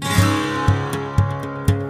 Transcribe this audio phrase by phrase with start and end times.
[0.00, 0.21] thank you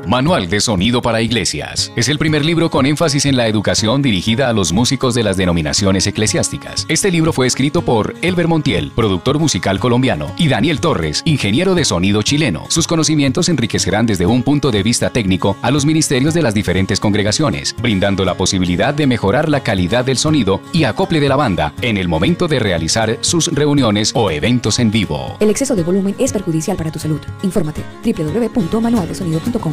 [0.07, 1.93] Manual de Sonido para Iglesias.
[1.97, 5.37] Es el primer libro con énfasis en la educación dirigida a los músicos de las
[5.37, 6.87] denominaciones eclesiásticas.
[6.89, 11.85] Este libro fue escrito por Elber Montiel, productor musical colombiano, y Daniel Torres, ingeniero de
[11.85, 12.65] sonido chileno.
[12.69, 17.01] Sus conocimientos enriquecerán desde un punto de vista técnico a los ministerios de las diferentes
[17.01, 21.73] congregaciones, brindando la posibilidad de mejorar la calidad del sonido y acople de la banda
[21.83, 25.37] en el momento de realizar sus reuniones o eventos en vivo.
[25.41, 27.21] El exceso de volumen es perjudicial para tu salud.
[27.43, 29.73] Infórmate www.manualdesonido.com.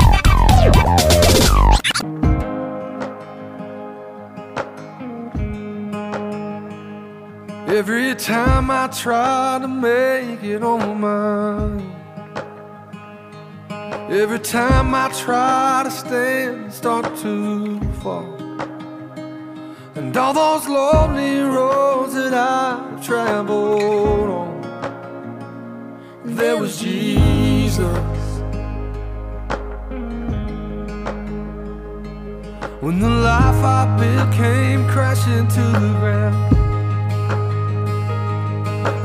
[7.71, 11.95] Every time I try to make it on my own,
[14.11, 18.35] Every time I try to stand, start to fall.
[19.95, 24.61] And all those lonely roads that I've traveled on,
[26.25, 27.79] there was Jesus.
[32.81, 36.51] When the life I built came crashing to the ground.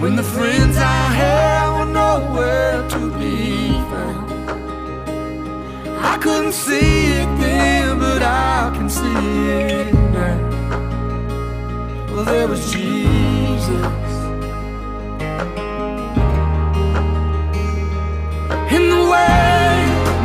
[0.01, 4.31] When the friends I had were nowhere to be found.
[5.99, 10.39] I couldn't see it then, but I can see it now.
[12.11, 14.07] Well, there was Jesus.
[18.77, 19.73] In the way,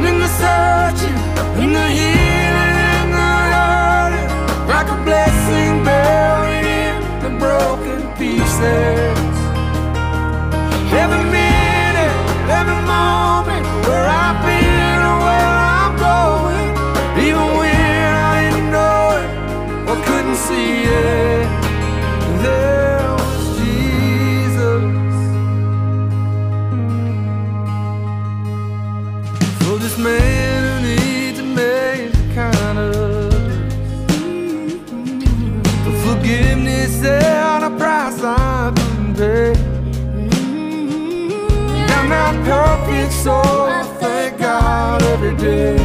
[0.08, 1.20] in the searching,
[1.64, 4.30] in the healing, in the hurting
[4.68, 9.21] Like a blessing buried in the broken pieces
[10.94, 12.14] Every minute,
[12.50, 16.70] every moment, where I've been where I'm going.
[17.26, 19.28] Even when I didn't know it
[19.90, 21.48] or couldn't see it,
[22.44, 24.84] there was Jesus.
[29.82, 30.61] This man
[42.44, 43.36] perfect, soul.
[43.36, 45.81] I thank God every day.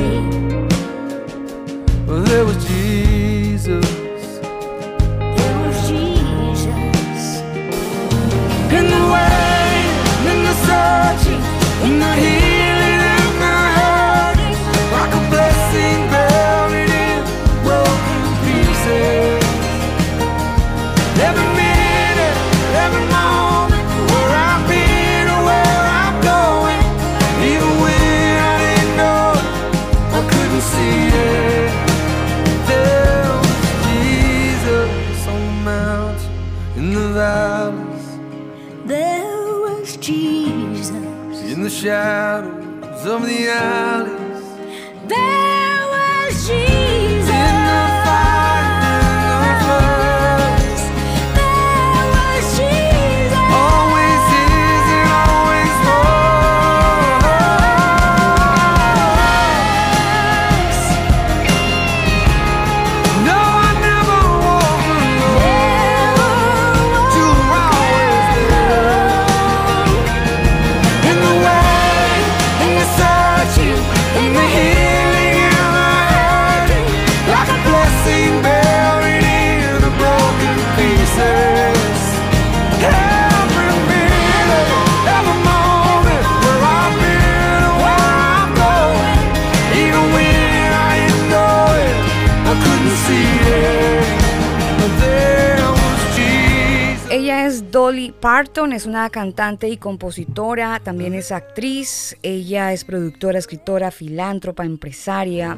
[98.20, 105.56] Parton, es una cantante y compositora, también es actriz, ella es productora, escritora, filántropa, empresaria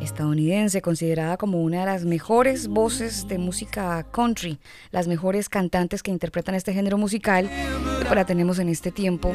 [0.00, 4.58] estadounidense, considerada como una de las mejores voces de música country,
[4.90, 7.50] las mejores cantantes que interpretan este género musical
[8.08, 9.32] que la tenemos en este tiempo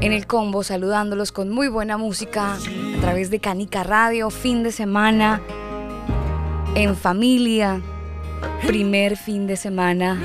[0.00, 4.70] en el combo, saludándolos con muy buena música a través de Canica Radio, fin de
[4.70, 5.40] semana,
[6.74, 7.80] en familia,
[8.66, 10.18] primer fin de semana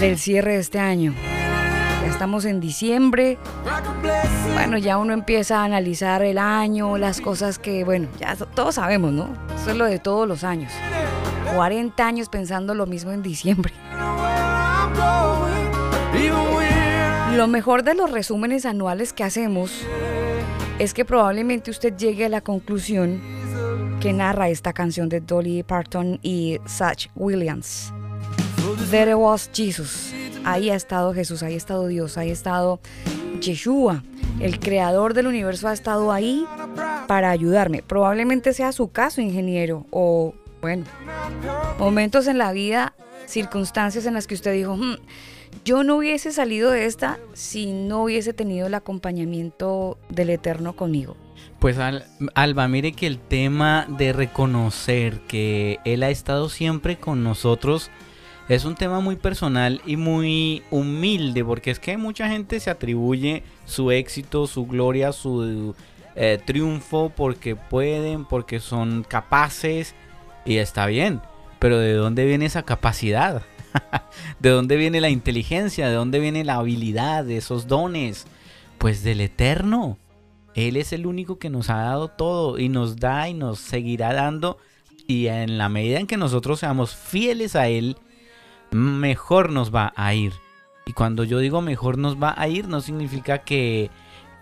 [0.00, 1.14] del cierre de este año.
[2.02, 3.38] Ya estamos en diciembre.
[4.54, 9.12] Bueno, ya uno empieza a analizar el año, las cosas que, bueno, ya todos sabemos,
[9.12, 9.28] ¿no?
[9.54, 10.72] Eso es lo de todos los años.
[11.54, 13.72] 40 años pensando lo mismo en diciembre.
[17.36, 19.86] Lo mejor de los resúmenes anuales que hacemos
[20.78, 23.20] es que probablemente usted llegue a la conclusión
[24.02, 27.92] que narra esta canción de Dolly Parton y Satch Williams.
[28.90, 30.12] There was Jesus.
[30.44, 32.80] Ahí ha estado Jesús, ahí ha estado Dios, ahí ha estado
[33.40, 34.02] Yeshua.
[34.40, 36.44] El creador del universo ha estado ahí
[37.06, 37.82] para ayudarme.
[37.82, 40.84] Probablemente sea su caso, ingeniero, o bueno,
[41.78, 42.94] momentos en la vida,
[43.26, 44.96] circunstancias en las que usted dijo, "Hmm,
[45.64, 51.16] yo no hubiese salido de esta si no hubiese tenido el acompañamiento del Eterno conmigo.
[51.58, 52.04] Pues Al-
[52.34, 57.90] Alba, mire que el tema de reconocer que Él ha estado siempre con nosotros
[58.48, 63.44] es un tema muy personal y muy humilde, porque es que mucha gente se atribuye
[63.64, 65.74] su éxito, su gloria, su
[66.16, 69.94] eh, triunfo porque pueden, porque son capaces
[70.44, 71.20] y está bien,
[71.60, 73.42] pero ¿de dónde viene esa capacidad?
[74.40, 75.88] ¿De dónde viene la inteligencia?
[75.88, 78.26] ¿De dónde viene la habilidad, de esos dones?
[78.78, 79.98] Pues del eterno.
[80.54, 84.12] Él es el único que nos ha dado todo y nos da y nos seguirá
[84.12, 84.58] dando.
[85.06, 87.96] Y en la medida en que nosotros seamos fieles a Él,
[88.70, 90.32] mejor nos va a ir.
[90.86, 93.90] Y cuando yo digo mejor nos va a ir, no significa que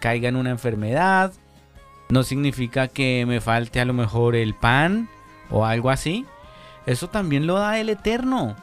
[0.00, 1.32] caiga en una enfermedad,
[2.08, 5.08] no significa que me falte a lo mejor el pan
[5.50, 6.26] o algo así.
[6.86, 8.56] Eso también lo da el Eterno.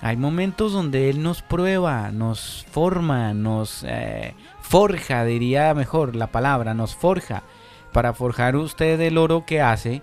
[0.00, 6.74] Hay momentos donde Él nos prueba, nos forma, nos eh, forja, diría mejor la palabra,
[6.74, 7.42] nos forja.
[7.92, 10.02] Para forjar usted el oro que hace,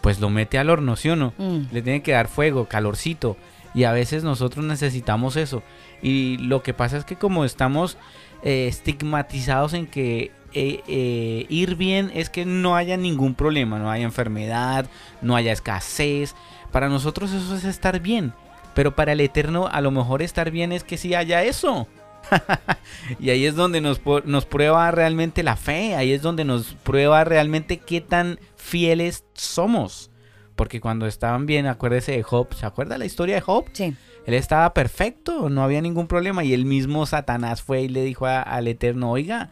[0.00, 1.32] pues lo mete al horno, ¿sí o no?
[1.38, 1.72] Mm.
[1.72, 3.36] Le tiene que dar fuego, calorcito.
[3.74, 5.62] Y a veces nosotros necesitamos eso.
[6.02, 7.98] Y lo que pasa es que como estamos
[8.42, 13.90] eh, estigmatizados en que eh, eh, ir bien es que no haya ningún problema, no
[13.90, 14.86] haya enfermedad,
[15.20, 16.34] no haya escasez.
[16.72, 18.32] Para nosotros eso es estar bien.
[18.76, 21.88] Pero para el Eterno a lo mejor estar bien es que sí haya eso.
[23.18, 27.24] y ahí es donde nos, nos prueba realmente la fe, ahí es donde nos prueba
[27.24, 30.10] realmente qué tan fieles somos.
[30.56, 33.64] Porque cuando estaban bien, acuérdese de Job, ¿se acuerda la historia de Job?
[33.72, 33.94] Sí.
[34.26, 38.26] Él estaba perfecto, no había ningún problema y el mismo Satanás fue y le dijo
[38.26, 39.48] a- al Eterno, oiga,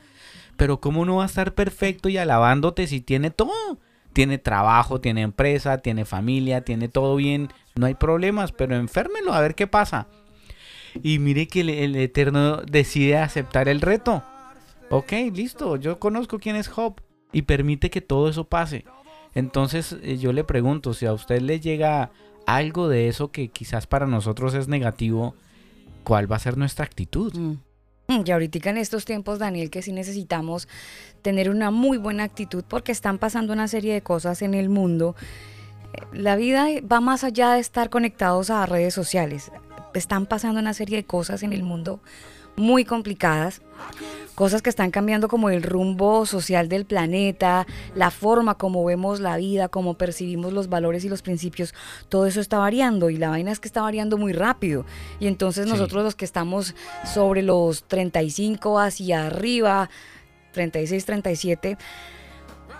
[0.59, 3.79] pero ¿cómo no va a estar perfecto y alabándote si tiene todo?
[4.13, 9.41] Tiene trabajo, tiene empresa, tiene familia, tiene todo bien, no hay problemas, pero enférmelo a
[9.41, 10.07] ver qué pasa.
[11.03, 14.23] Y mire que el, Eterno decide aceptar el reto.
[14.91, 17.01] Ok, listo, yo conozco quién es Job
[17.33, 18.85] y permite que todo eso pase.
[19.35, 22.13] Entonces eh, yo le pregunto, si a usted le llega
[22.47, 25.35] algo de eso que quizás para nosotros es negativo,
[26.05, 27.35] ¿cuál va a ser nuestra actitud?
[27.35, 27.57] Mm.
[28.07, 30.69] Mm, Y ahorita en estos tiempos, Daniel, que sí necesitamos
[31.23, 35.17] tener una muy buena actitud porque están pasando una serie de cosas en el mundo.
[36.13, 39.51] La vida va más allá de estar conectados a redes sociales.
[39.95, 42.01] Están pasando una serie de cosas en el mundo
[42.57, 43.63] muy complicadas,
[44.37, 49.37] cosas que están cambiando como el rumbo social del planeta, la forma como vemos la
[49.37, 51.75] vida, como percibimos los valores y los principios,
[52.09, 54.87] todo eso está variando y la vaina es que está variando muy rápido.
[55.19, 55.71] Y entonces Sí.
[55.73, 59.91] nosotros los que estamos sobre los 35 hacia arriba,
[60.53, 61.77] 36, 37,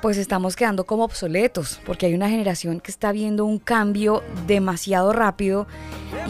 [0.05, 5.15] pues estamos quedando como obsoletos, porque hay una generación que está viendo un cambio demasiado
[5.15, 5.67] rápido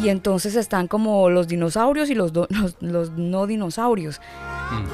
[0.00, 4.20] y entonces están como los dinosaurios y los, do- los, los no dinosaurios.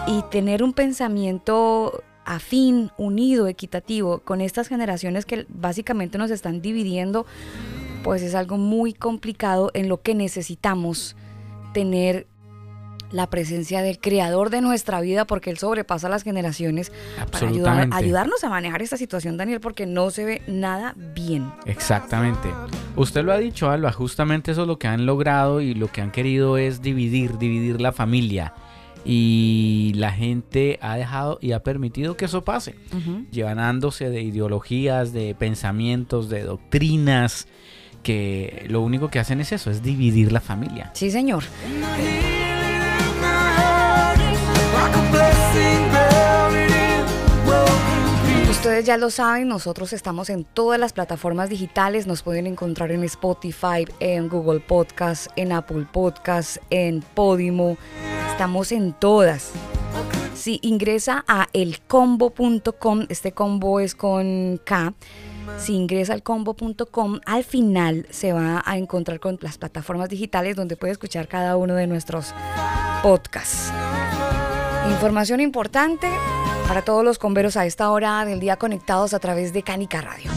[0.06, 7.26] Y tener un pensamiento afín, unido, equitativo con estas generaciones que básicamente nos están dividiendo,
[8.02, 11.16] pues es algo muy complicado en lo que necesitamos
[11.74, 12.26] tener
[13.12, 16.92] la presencia del creador de nuestra vida porque él sobrepasa las generaciones
[17.32, 21.50] para ayudar- ayudarnos a manejar esta situación, Daniel, porque no se ve nada bien.
[21.66, 22.48] Exactamente.
[22.96, 26.00] Usted lo ha dicho, Alba, justamente eso es lo que han logrado y lo que
[26.02, 28.52] han querido es dividir, dividir la familia.
[29.04, 32.74] Y la gente ha dejado y ha permitido que eso pase,
[33.30, 37.48] llevándose de ideologías, de pensamientos, de doctrinas,
[38.02, 40.90] que lo único que hacen es eso, es dividir la familia.
[40.94, 41.44] Sí, señor.
[48.60, 53.02] Ustedes ya lo saben, nosotros estamos en todas las plataformas digitales, nos pueden encontrar en
[53.04, 57.78] Spotify, en Google Podcast, en Apple Podcast, en Podimo,
[58.30, 59.52] estamos en todas.
[60.34, 64.92] Si ingresa a elcombo.com, este combo es con K,
[65.56, 70.76] si ingresa al combo.com, al final se va a encontrar con las plataformas digitales donde
[70.76, 72.34] puede escuchar cada uno de nuestros
[73.02, 73.72] podcasts.
[74.90, 76.08] Información importante
[76.70, 80.30] para todos los converos a esta hora del día conectados a través de Canica Radio.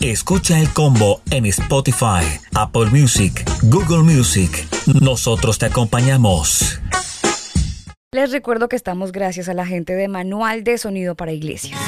[0.00, 4.66] Escucha el combo en Spotify, Apple Music, Google Music.
[5.02, 6.80] Nosotros te acompañamos.
[8.12, 11.78] Les recuerdo que estamos gracias a la gente de Manual de Sonido para Iglesias.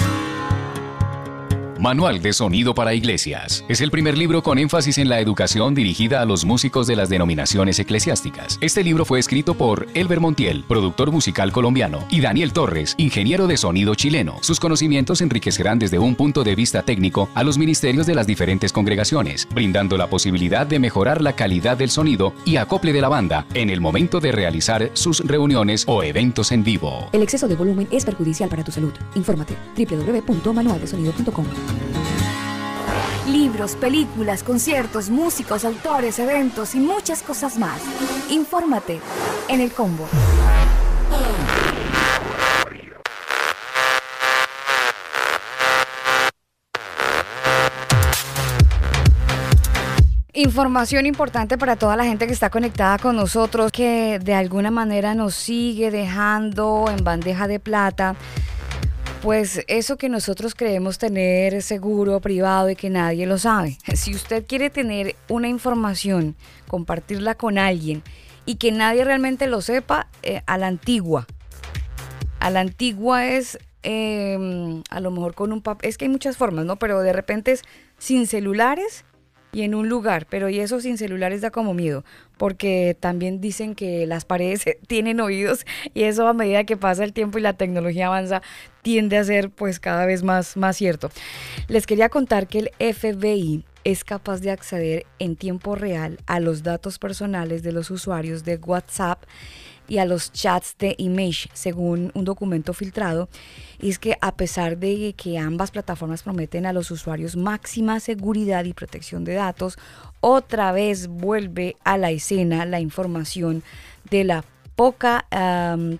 [1.85, 3.63] Manual de Sonido para Iglesias.
[3.69, 7.11] Es el primer libro con énfasis en la educación dirigida a los músicos de las
[7.11, 8.57] denominaciones eclesiásticas.
[8.63, 13.59] Este libro fue escrito por Elber Montiel, productor musical colombiano, y Daniel Torres, ingeniero de
[13.59, 14.39] sonido chileno.
[14.41, 18.73] Sus conocimientos enriquecerán desde un punto de vista técnico a los ministerios de las diferentes
[18.73, 23.45] congregaciones, brindando la posibilidad de mejorar la calidad del sonido y acople de la banda
[23.53, 27.11] en el momento de realizar sus reuniones o eventos en vivo.
[27.13, 28.95] El exceso de volumen es perjudicial para tu salud.
[29.17, 31.74] Infórmate www.manualdesonido.com.
[33.27, 37.81] Libros, películas, conciertos, músicos, autores, eventos y muchas cosas más.
[38.31, 39.01] Infórmate
[39.49, 40.07] en el combo.
[50.37, 55.15] Información importante para toda la gente que está conectada con nosotros, que de alguna manera
[55.15, 58.17] nos sigue dejando en bandeja de plata.
[59.25, 63.79] Pues eso que nosotros creemos tener seguro, privado y que nadie lo sabe.
[63.95, 66.37] Si usted quiere tener una información,
[66.69, 68.03] compartirla con alguien
[68.45, 71.27] y que nadie realmente lo sepa, eh, a la antigua.
[72.39, 75.89] A la antigua es eh, a lo mejor con un papel.
[75.89, 76.77] Es que hay muchas formas, ¿no?
[76.77, 77.63] Pero de repente es
[77.97, 79.07] sin celulares
[79.55, 82.05] y en un lugar, pero y eso sin celulares da como miedo,
[82.37, 87.13] porque también dicen que las paredes tienen oídos y eso a medida que pasa el
[87.13, 88.43] tiempo y la tecnología avanza
[88.83, 91.11] tiende a ser pues cada vez más, más cierto.
[91.69, 96.63] Les quería contar que el FBI es capaz de acceder en tiempo real a los
[96.63, 99.23] datos personales de los usuarios de WhatsApp
[99.89, 103.29] y a los chats de Image, según un documento filtrado.
[103.79, 108.73] Es que a pesar de que ambas plataformas prometen a los usuarios máxima seguridad y
[108.73, 109.79] protección de datos,
[110.21, 113.63] otra vez vuelve a la escena la información
[114.11, 114.45] de la
[114.77, 115.27] poca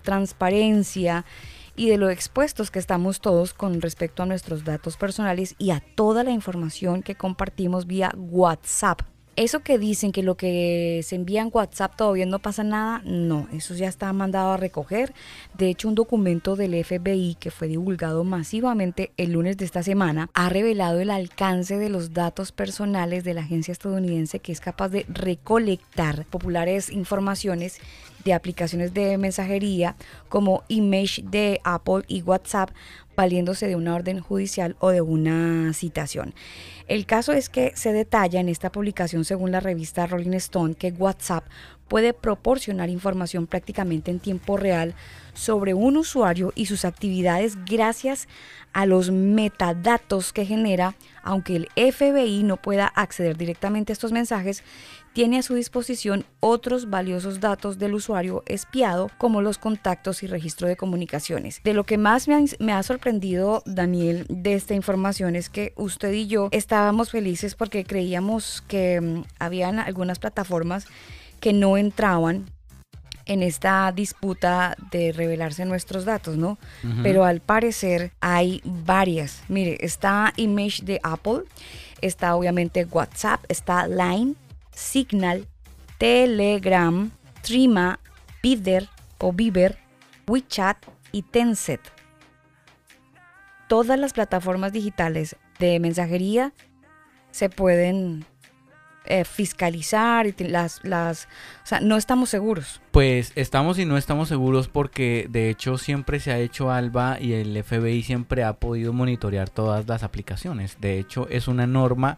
[0.03, 1.25] transparencia
[1.75, 5.81] y de lo expuestos que estamos todos con respecto a nuestros datos personales y a
[5.95, 9.14] toda la información que compartimos vía WhatsApp.
[9.35, 13.49] Eso que dicen que lo que se envía en WhatsApp todavía no pasa nada, no,
[13.51, 15.13] eso ya está mandado a recoger.
[15.57, 20.29] De hecho, un documento del FBI que fue divulgado masivamente el lunes de esta semana
[20.33, 24.87] ha revelado el alcance de los datos personales de la agencia estadounidense que es capaz
[24.87, 27.79] de recolectar populares informaciones
[28.23, 29.95] de aplicaciones de mensajería
[30.29, 32.71] como Image de Apple y WhatsApp
[33.15, 36.33] valiéndose de una orden judicial o de una citación.
[36.87, 40.91] El caso es que se detalla en esta publicación según la revista Rolling Stone que
[40.91, 41.45] WhatsApp
[41.87, 44.95] puede proporcionar información prácticamente en tiempo real
[45.33, 48.27] sobre un usuario y sus actividades gracias
[48.73, 54.63] a los metadatos que genera, aunque el FBI no pueda acceder directamente a estos mensajes,
[55.15, 60.67] tiene a su disposición otros valiosos datos del usuario espiado como los contactos y registro
[60.67, 61.61] de comunicaciones.
[61.63, 65.71] De lo que más me ha, me ha sorprendido, Daniel, de esta información es que
[65.77, 70.85] usted y yo estábamos felices porque creíamos que mm, habían algunas plataformas
[71.39, 72.51] que no entraban
[73.25, 76.57] en esta disputa de revelarse nuestros datos, ¿no?
[76.83, 77.03] Ujú.
[77.03, 79.43] Pero al parecer hay varias.
[79.47, 81.43] Mire, está Image de Apple,
[82.01, 84.35] está obviamente WhatsApp, está Line,
[84.75, 85.47] Signal,
[85.97, 87.09] Telegram,
[87.41, 87.99] Trima,
[88.43, 89.77] Bidder o Viber,
[90.27, 90.77] WeChat
[91.11, 91.81] y Tencent.
[93.67, 96.53] Todas las plataformas digitales de mensajería
[97.31, 98.25] se pueden
[99.07, 101.25] eh, fiscalizar y las, las,
[101.63, 102.81] o sea, no estamos seguros.
[102.91, 107.33] Pues estamos y no estamos seguros porque de hecho siempre se ha hecho ALBA y
[107.33, 110.77] el FBI siempre ha podido monitorear todas las aplicaciones.
[110.81, 112.17] De hecho es una norma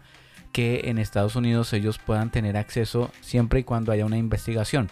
[0.52, 4.90] que en Estados Unidos ellos puedan tener acceso siempre y cuando haya una investigación.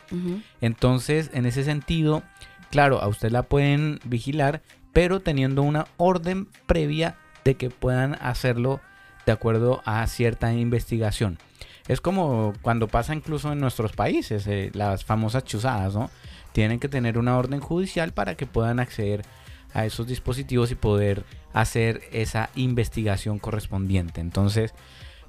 [0.60, 2.22] Entonces, en ese sentido,
[2.70, 8.80] claro, a usted la pueden vigilar, pero teniendo una orden previa de que puedan hacerlo
[9.24, 11.38] de acuerdo a cierta investigación.
[11.88, 16.10] Es como cuando pasa incluso en nuestros países, eh, las famosas chuzadas, ¿no?
[16.52, 19.22] Tienen que tener una orden judicial para que puedan acceder
[19.72, 24.20] a esos dispositivos y poder hacer esa investigación correspondiente.
[24.20, 24.74] Entonces,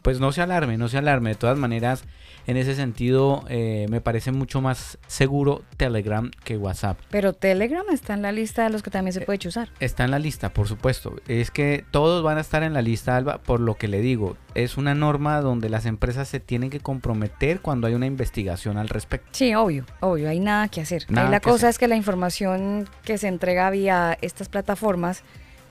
[0.08, 1.32] pues no se alarme, no se alarme.
[1.32, 2.06] De todas maneras,
[2.46, 6.98] en ese sentido, eh, me parece mucho más seguro Telegram que WhatsApp.
[7.10, 9.68] Pero Telegram está en la lista de los que también se puede chuzar.
[9.82, 11.14] Está en la lista, por supuesto.
[11.28, 14.38] Es que todos van a estar en la lista, Alba, por lo que le digo.
[14.56, 18.88] Es una norma donde las empresas se tienen que comprometer cuando hay una investigación al
[18.88, 19.28] respecto.
[19.34, 21.04] Sí, obvio, obvio, hay nada que hacer.
[21.10, 21.70] Nada la que cosa hacer.
[21.72, 25.26] es que la información que se entrega vía estas plataformas,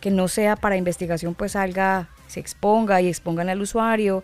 [0.07, 4.23] que no sea para investigación, pues salga, se exponga y expongan al usuario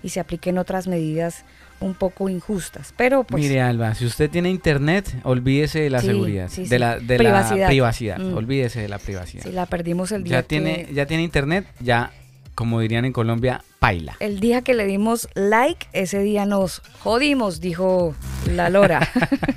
[0.00, 1.44] y se apliquen otras medidas
[1.80, 2.94] un poco injustas.
[2.96, 6.78] Pero pues Mire, Alba, si usted tiene internet, olvídese de la Sí, seguridad, sí, de.
[6.78, 7.62] La, de Privacidad.
[7.62, 8.18] la privacidad.
[8.20, 8.36] Mm.
[8.36, 9.42] Olvídese de la privacidad.
[9.42, 12.12] si la perdimos el día ya que- tiene, ya tiene internet, ya,
[12.54, 14.16] como dirían en Colombia, paila.
[14.20, 18.14] El día que le dimos like, ese día nos jodimos, dijo
[18.50, 19.08] la Lora.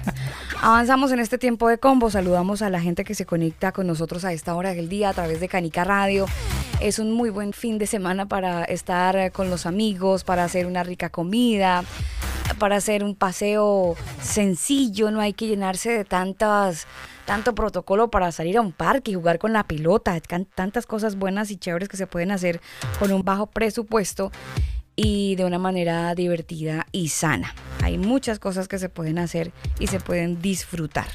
[0.61, 4.25] Avanzamos en este tiempo de combo, saludamos a la gente que se conecta con nosotros
[4.25, 6.25] a esta hora del día a través de Canica Radio.
[6.79, 10.83] Es un muy buen fin de semana para estar con los amigos, para hacer una
[10.83, 11.83] rica comida,
[12.57, 16.87] para hacer un paseo sencillo, no hay que llenarse de tantas
[17.27, 20.17] tanto protocolo para salir a un parque y jugar con la pelota,
[20.55, 22.61] tantas cosas buenas y chéveres que se pueden hacer
[22.99, 24.31] con un bajo presupuesto
[24.95, 27.53] y de una manera divertida y sana.
[27.83, 31.07] Hay muchas cosas que se pueden hacer y se pueden disfrutar.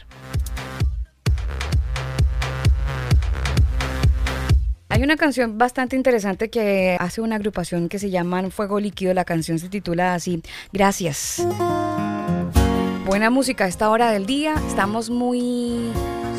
[4.91, 9.15] Hay una canción bastante interesante que hace una agrupación que se llama Fuego Líquido.
[9.15, 10.43] La canción se titula así,
[10.75, 11.43] Gracias.
[13.05, 14.55] Buena música a esta hora del día.
[14.69, 15.91] Estamos muy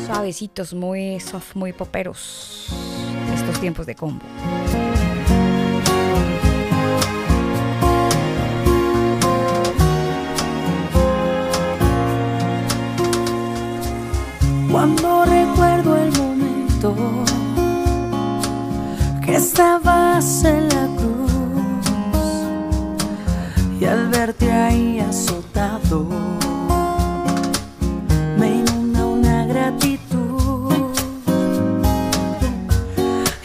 [0.06, 2.68] suavecitos, muy soft, muy poperos.
[3.34, 4.24] Estos tiempos de combo.
[14.72, 16.96] Cuando recuerdo el momento
[19.22, 21.30] que estabas en la cruz
[23.78, 26.43] y al verte ahí azotado
[29.64, 30.92] gratitud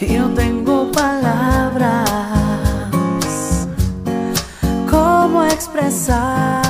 [0.01, 2.09] y no tengo palabras
[4.89, 6.68] cómo expresar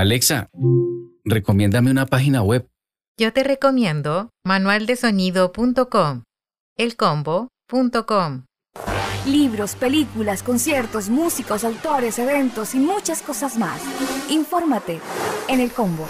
[0.00, 0.48] Alexa,
[1.24, 2.68] recomiéndame una página web.
[3.18, 6.22] Yo te recomiendo manualdesonido.com,
[6.76, 8.44] elcombo.com.
[9.26, 13.82] Libros, películas, conciertos, músicos, autores, eventos y muchas cosas más.
[14.30, 15.00] Infórmate
[15.48, 16.06] en el combo.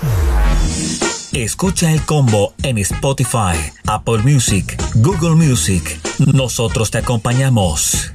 [1.33, 5.99] Escucha el combo en Spotify, Apple Music, Google Music.
[6.33, 8.13] Nosotros te acompañamos.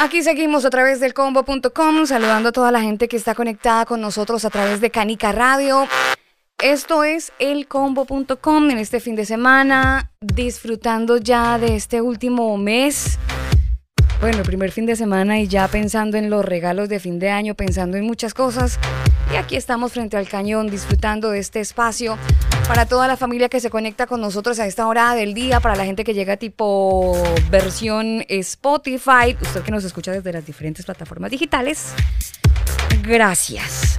[0.00, 4.00] Aquí seguimos a través del combo.com, saludando a toda la gente que está conectada con
[4.00, 5.88] nosotros a través de Canica Radio.
[6.62, 13.18] Esto es elcombo.com en este fin de semana, disfrutando ya de este último mes.
[14.20, 17.56] Bueno, primer fin de semana y ya pensando en los regalos de fin de año,
[17.56, 18.78] pensando en muchas cosas.
[19.32, 22.16] Y aquí estamos frente al cañón disfrutando de este espacio
[22.68, 25.74] para toda la familia que se conecta con nosotros a esta hora del día, para
[25.74, 27.16] la gente que llega tipo
[27.50, 31.94] versión Spotify, usted que nos escucha desde las diferentes plataformas digitales.
[33.02, 33.98] Gracias.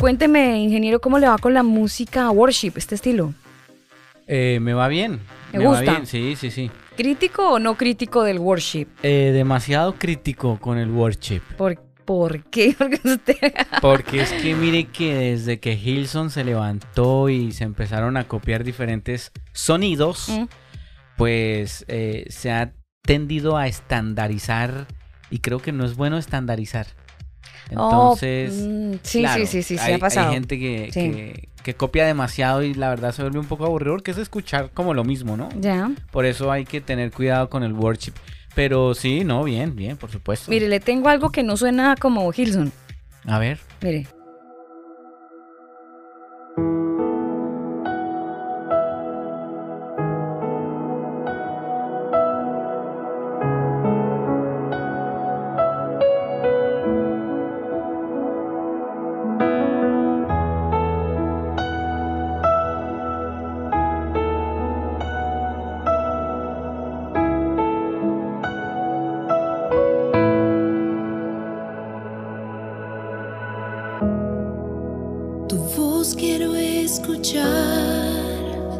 [0.00, 3.32] Cuénteme, ingeniero, ¿cómo le va con la música worship, este estilo?
[4.26, 5.20] Eh, me va bien.
[5.52, 5.92] ¿Me va gusta?
[5.92, 6.70] bien, Sí, sí, sí.
[6.96, 8.88] ¿Crítico o no crítico del worship?
[9.04, 11.42] Eh, demasiado crítico con el worship.
[11.56, 12.74] ¿Por, por qué?
[12.78, 13.36] Porque usted...
[13.82, 18.64] Porque es que mire que desde que Hilson se levantó y se empezaron a copiar
[18.64, 20.44] diferentes sonidos, Mm.
[21.16, 24.86] pues eh, se ha tendido a estandarizar
[25.30, 26.86] y creo que no es bueno estandarizar.
[27.74, 30.28] Oh, Entonces, mm, sí, claro, sí, sí, sí, sí, hay, ha pasado.
[30.28, 31.00] hay gente que, Sí.
[31.10, 34.70] que, que copia demasiado y la verdad se vuelve un poco aburrido porque es escuchar
[34.72, 35.48] como lo mismo, ¿no?
[35.60, 35.90] Ya.
[36.12, 38.12] Por eso hay que tener cuidado con el worship.
[38.56, 40.50] Pero sí, no, bien, bien, por supuesto.
[40.50, 42.72] Mire, le tengo algo que no suena como Hilson.
[43.26, 43.58] A ver.
[43.82, 44.06] Mire.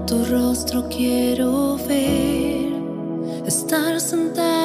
[0.07, 2.73] Tu rostro quiero ver,
[3.45, 4.56] estar sentado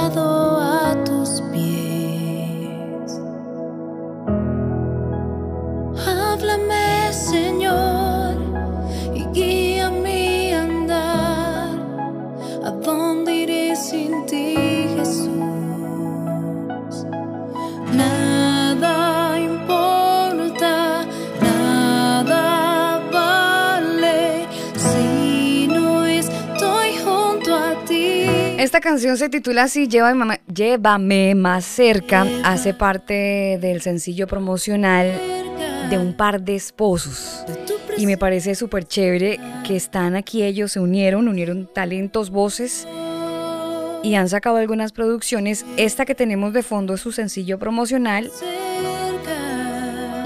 [28.92, 32.28] canción se titula así, Llévame, Llévame más cerca.
[32.44, 35.14] Hace parte del sencillo promocional
[35.90, 37.46] de un par de esposos.
[37.98, 42.86] Y me parece súper chévere que están aquí ellos, se unieron, unieron talentos, voces
[44.04, 45.66] y han sacado algunas producciones.
[45.78, 48.30] Esta que tenemos de fondo es su sencillo promocional.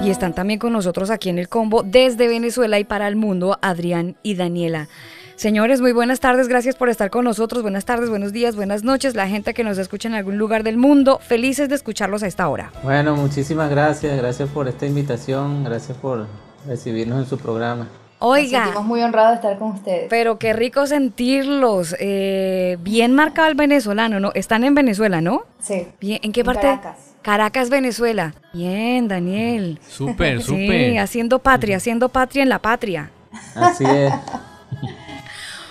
[0.02, 3.60] Y están también con nosotros aquí en el combo desde Venezuela y para el mundo,
[3.62, 4.88] Adrián y Daniela.
[5.36, 7.60] Señores, muy buenas tardes, gracias por estar con nosotros.
[7.62, 9.14] Buenas tardes, buenos días, buenas noches.
[9.14, 12.48] La gente que nos escucha en algún lugar del mundo, felices de escucharlos a esta
[12.48, 12.72] hora.
[12.82, 16.26] Bueno, muchísimas gracias, gracias por esta invitación, gracias por
[16.66, 17.86] recibirnos en su programa.
[18.18, 18.60] Oiga.
[18.60, 20.06] Nos sentimos muy honrados de estar con ustedes.
[20.08, 21.94] Pero qué rico sentirlos.
[22.00, 24.32] eh, bien marcado el venezolano, ¿no?
[24.34, 25.42] Están en Venezuela, ¿no?
[25.60, 25.86] Sí.
[26.00, 26.62] Bien, ¿En qué En parte?
[26.62, 26.96] Caracas.
[27.20, 28.34] Caracas, Venezuela.
[28.54, 29.80] Bien, Daniel.
[29.86, 30.98] Súper, Sí, súper.
[30.98, 33.10] haciendo patria, haciendo patria en la patria.
[33.54, 34.14] Así es.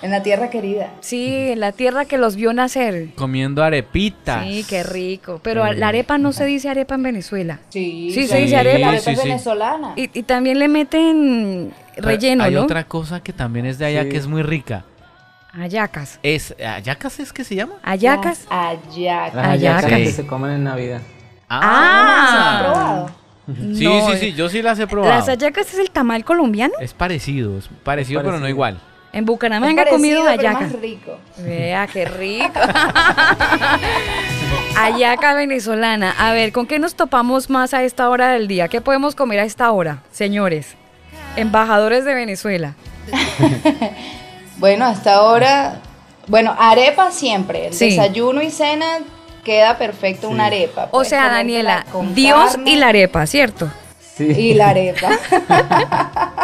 [0.02, 0.92] En la tierra querida.
[1.00, 3.10] Sí, en la tierra que los vio nacer.
[3.16, 4.44] Comiendo arepitas.
[4.46, 5.40] Sí, qué rico.
[5.44, 5.76] Pero Sí.
[5.78, 7.60] la arepa no se dice arepa en Venezuela.
[7.70, 8.80] Sí, Sí, sí, se dice arepa.
[8.80, 9.94] La arepa sí, es venezolana.
[9.96, 12.64] Y, y también le meten Pero relleno, Hay ¿no?
[12.64, 14.10] otra cosa que también es de allá Sí.
[14.10, 14.84] que es muy rica.
[15.54, 16.20] Ayacas.
[16.22, 17.76] Es, ¿Ayacas es que se llama?
[17.82, 18.46] Ayacas.
[18.50, 19.36] Las hallacas.
[19.36, 20.04] Las hallacas Sí.
[20.04, 21.02] que se comen en Navidad.
[21.50, 22.58] Ah.
[22.58, 23.10] ¿Has probado?
[23.76, 25.14] Sí, No, sí, sí, yo sí las he probado.
[25.14, 26.74] Las ayacas es el tamal colombiano.
[26.82, 28.80] Es parecido, es parecido, pero no igual.
[29.16, 31.18] En Es Bucaramanga he comido parecido, pero más rico.
[31.38, 32.60] Vea, qué rico.
[34.78, 36.14] Ayaca venezolana.
[36.20, 38.68] A ver, ¿con qué nos topamos más a esta hora del día?
[38.68, 40.76] ¿Qué podemos comer a esta hora, señores?
[41.38, 42.76] Embajadores de Venezuela.
[44.58, 45.82] Bueno, hasta ahora,
[46.28, 47.68] bueno, arepa siempre.
[47.68, 47.90] El Sí.
[47.90, 48.86] desayuno y cena
[49.44, 50.86] queda perfecto una arepa.
[50.86, 53.70] O Puedes sea, Daniela, con Dios carne y la arepa, ¿cierto?
[54.16, 54.24] Sí.
[54.24, 55.10] y la arepa.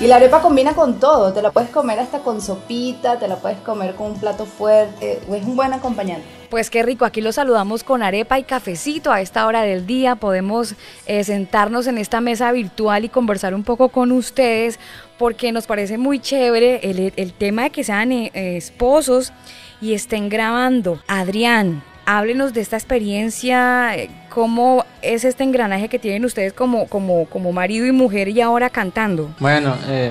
[0.00, 3.36] Y la arepa combina con todo, te la puedes comer hasta con sopita, te la
[3.36, 6.26] puedes comer con un plato fuerte, es un buen acompañante.
[6.48, 10.16] Pues qué rico, aquí los saludamos con arepa y cafecito a esta hora del día.
[10.16, 14.78] Podemos eh, sentarnos en esta mesa virtual y conversar un poco con ustedes
[15.18, 19.34] porque nos parece muy chévere el, tema de que sean eh, esposos
[19.82, 20.98] y estén grabando.
[21.08, 27.26] Adrián, háblenos de esta experiencia, eh, cómo es este engranaje que tienen ustedes como, como,
[27.26, 29.30] como marido y mujer y ahora cantando.
[29.38, 30.10] Bueno, eh,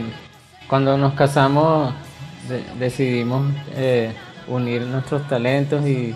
[0.70, 1.94] cuando nos casamos
[2.48, 4.14] de- decidimos eh,
[4.48, 6.16] unir nuestros talentos y,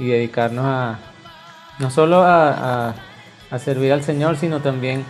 [0.00, 0.98] dedicarnos a
[1.78, 2.92] no solo a,
[3.60, 5.04] servir al Señor, sino también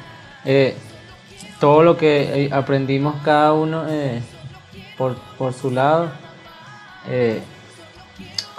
[1.59, 3.87] todo lo que aprendimos cada uno
[4.99, 6.11] por, por su lado.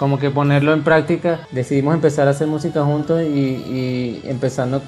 [0.04, 4.82] Como que ponerlo en práctica, decidimos empezar a hacer música juntos y, empezando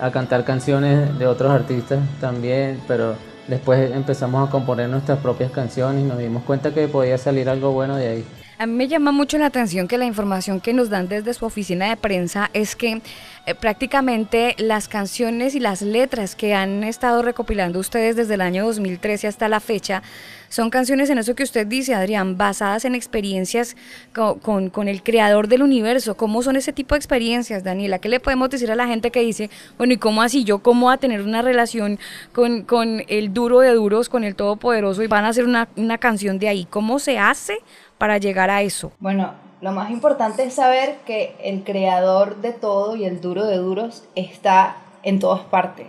[0.00, 3.14] a cantar canciones de otros artistas también, pero
[3.46, 7.70] después empezamos a componer nuestras propias canciones y nos dimos cuenta que podía salir algo
[7.70, 8.24] bueno de ahí.
[8.58, 11.44] A mí me llama mucho la atención que la información que nos dan desde su
[11.44, 13.02] oficina de prensa es que
[13.44, 18.64] eh, prácticamente las canciones y las letras que han estado recopilando ustedes desde el año
[18.64, 20.02] 2013 hasta la fecha
[20.48, 23.76] son canciones en eso que usted dice, Adrián, basadas en experiencias
[24.14, 26.16] co- con, con el creador del universo.
[26.16, 27.98] ¿Cómo son ese tipo de experiencias, Daniela?
[27.98, 30.86] ¿Qué le podemos decir a la gente que dice, bueno, ¿y cómo así yo cómo
[30.86, 31.98] voy a tener una relación
[32.32, 35.98] con, con el duro de duros, con el todopoderoso y van a hacer una, una
[35.98, 36.66] canción de ahí?
[36.70, 37.58] ¿Cómo se hace
[37.98, 38.92] para llegar a eso?
[38.98, 43.56] Bueno, lo más importante es saber que el creador de todo y el duro de
[43.56, 45.86] duros está en todas partes.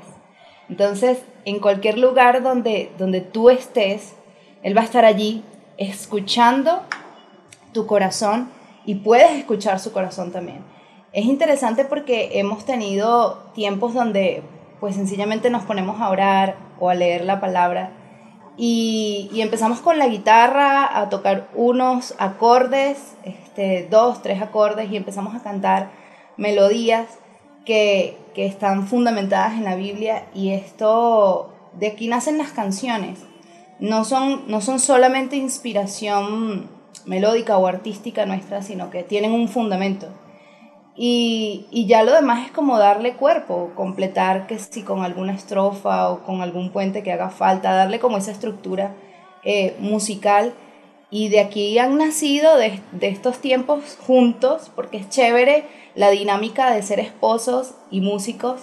[0.69, 4.15] Entonces, en cualquier lugar donde, donde tú estés,
[4.63, 5.43] Él va a estar allí
[5.77, 6.81] escuchando
[7.73, 8.49] tu corazón
[8.85, 10.63] y puedes escuchar su corazón también.
[11.13, 14.43] Es interesante porque hemos tenido tiempos donde
[14.79, 17.91] pues sencillamente nos ponemos a orar o a leer la palabra
[18.57, 25.35] y, empezamos con la guitarra a tocar unos acordes, este, dos, tres acordes y empezamos
[25.35, 25.91] a cantar
[26.37, 27.05] melodías
[27.65, 33.19] que, que están fundamentadas en la Biblia y esto, de aquí nacen las canciones.
[33.79, 36.67] No son, no son solamente inspiración
[37.05, 40.07] melódica o artística nuestra, sino que tienen un fundamento.
[40.99, 46.09] Y, y ya lo demás es como darle cuerpo, completar que si con alguna estrofa
[46.09, 48.95] o con algún puente que haga falta, darle como esa estructura
[49.43, 50.53] eh, musical.
[51.11, 56.71] Y de aquí han nacido de, de estos tiempos juntos, porque es chévere la dinámica
[56.71, 58.59] de ser esposos y músicos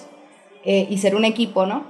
[0.64, 1.85] eh, y ser un equipo, ¿no?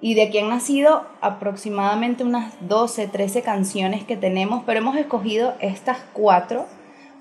[0.00, 5.54] Y de aquí han nacido aproximadamente unas 12, 13 canciones que tenemos, pero hemos escogido
[5.60, 6.66] estas cuatro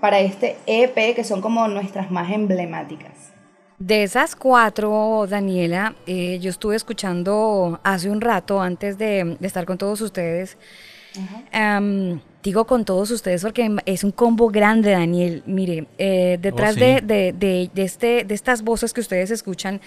[0.02, 3.34] para este EP que son como nuestras más emblemáticas.
[3.78, 9.66] De esas cuatro, Daniela, eh, yo estuve escuchando hace un rato antes de, de estar
[9.66, 10.58] con todos ustedes.
[11.52, 15.44] Am, digo con todos ustedes porque es un combo grande, Daniel.
[15.46, 16.80] Mire, eh, detrás sí.
[16.82, 19.82] de, de- de- de este, de estas voces que ustedes escuchan,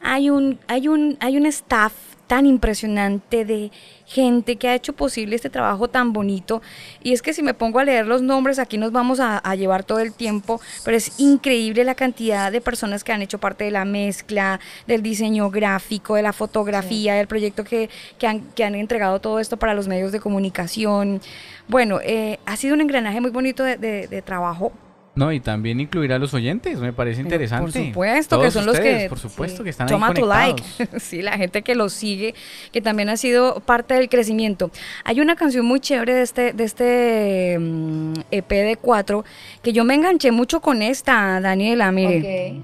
[0.00, 1.92] hay un, hay un, hay un staff
[2.32, 3.70] tan impresionante de
[4.06, 6.62] gente que ha hecho posible este trabajo tan bonito.
[7.02, 9.54] Y es que si me pongo a leer los nombres, aquí nos vamos a, a
[9.54, 13.64] llevar todo el tiempo, pero es increíble la cantidad de personas que han hecho parte
[13.64, 18.64] de la mezcla, del diseño gráfico, de la fotografía, del proyecto que, que, han, que
[18.64, 21.20] han entregado todo esto para los medios de comunicación.
[21.68, 24.72] Bueno, eh, ha sido un engranaje muy bonito de, de- de trabajo.
[25.14, 27.72] No, y también incluir a los oyentes, me parece Pero interesante.
[27.72, 29.06] Por supuesto, que son los que.
[29.10, 30.62] Por supuesto sí, que están ahí Toma tu like.
[31.00, 32.34] sí, la gente que los sigue,
[32.72, 34.70] que también ha sido parte del crecimiento.
[35.04, 39.24] Hay una canción muy chévere de este, de este mm, EP de cuatro,
[39.62, 42.62] que yo me enganché mucho con esta, Daniela, mire.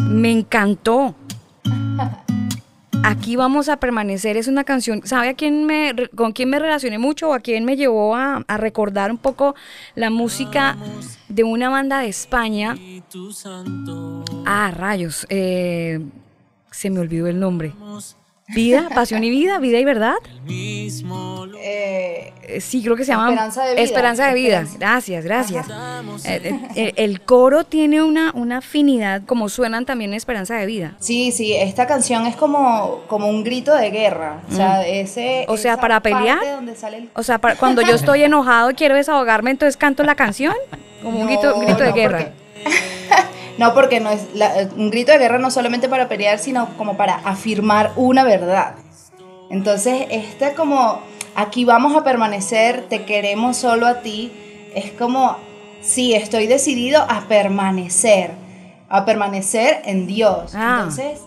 [0.00, 1.14] Me encantó.
[3.04, 4.36] Aquí vamos a permanecer.
[4.36, 5.02] Es una canción.
[5.04, 8.44] ¿Sabe a quién me, con quién me relacioné mucho o a quién me llevó a,
[8.46, 9.54] a recordar un poco
[9.94, 10.76] la música
[11.28, 12.76] de una banda de España?
[14.46, 15.26] Ah, rayos.
[15.28, 16.00] eh,
[16.70, 17.72] se me olvidó el nombre.
[18.48, 20.14] Vida, pasión y vida, vida y verdad.
[21.64, 22.28] Eh,
[22.60, 23.82] Sí, creo que se llama Esperanza de vida.
[23.82, 24.60] Esperanza de vida.
[24.60, 24.78] Esperanza.
[24.78, 25.66] Gracias, gracias.
[26.26, 30.94] Eh, eh, el coro tiene una, una afinidad, como suenan también Esperanza de vida.
[30.98, 34.42] Sí, sí, esta canción es como, como un grito de guerra.
[34.50, 34.84] O sea, Mm.
[34.86, 36.40] ese, O sea, para pelear.
[36.42, 40.54] el- O sea, para- cuando yo estoy enojado y quiero desahogarme, entonces canto la canción.
[41.02, 42.32] Como un grito, grito de no, guerra.
[43.58, 46.96] No, porque no es la- un grito de guerra no solamente para pelear, sino como
[46.96, 48.74] para afirmar una verdad.
[49.50, 51.00] Entonces, este como,
[51.34, 54.32] aquí vamos a permanecer, te queremos solo a ti,
[54.74, 55.36] es como,
[55.82, 58.30] sí, estoy decidido a permanecer,
[58.88, 60.52] a permanecer en Dios.
[60.54, 60.76] Ah.
[60.80, 61.20] Entonces,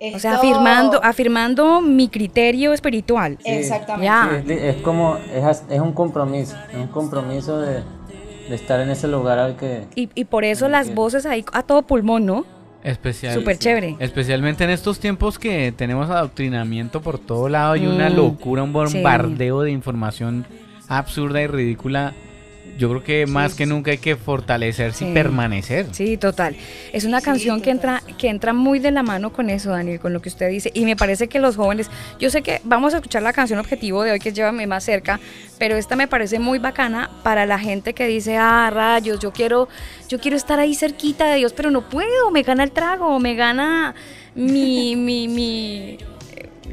[0.00, 3.36] O sea, Esto- afirmando, afirmando mi criterio espiritual.
[3.44, 4.68] Sí, Exactamente.
[4.68, 7.82] Es, es como, es, es un compromiso, es un compromiso de,
[8.48, 9.84] de estar en ese lugar al que...
[9.94, 12.46] Y, y por eso las voces ahí a todo pulmón, ¿no?
[12.84, 13.96] Especial, Súper chévere.
[13.98, 18.72] Especialmente en estos tiempos que tenemos adoctrinamiento por todo lado y una Mm, locura, un
[18.88, 18.96] sí.
[18.98, 20.46] bombardeo de información
[20.88, 22.14] absurda y ridícula.
[22.78, 25.10] Yo creo que más que nunca hay que fortalecerse Sí.
[25.10, 25.86] y permanecer.
[25.92, 26.56] Sí, total.
[26.92, 30.12] Es una canción que entra, que entra muy de la mano con eso, Daniel, con
[30.12, 30.70] lo que usted dice.
[30.74, 34.04] Y me parece que los jóvenes, yo sé que vamos a escuchar la canción objetivo
[34.04, 35.18] de hoy que es Llévame más cerca,
[35.58, 39.68] pero esta me parece muy bacana para la gente que dice, ah, rayos, yo quiero,
[40.08, 43.34] yo quiero estar ahí cerquita de Dios, pero no puedo, me gana el trago, me
[43.34, 43.94] gana
[44.36, 45.98] mi, mi, mi,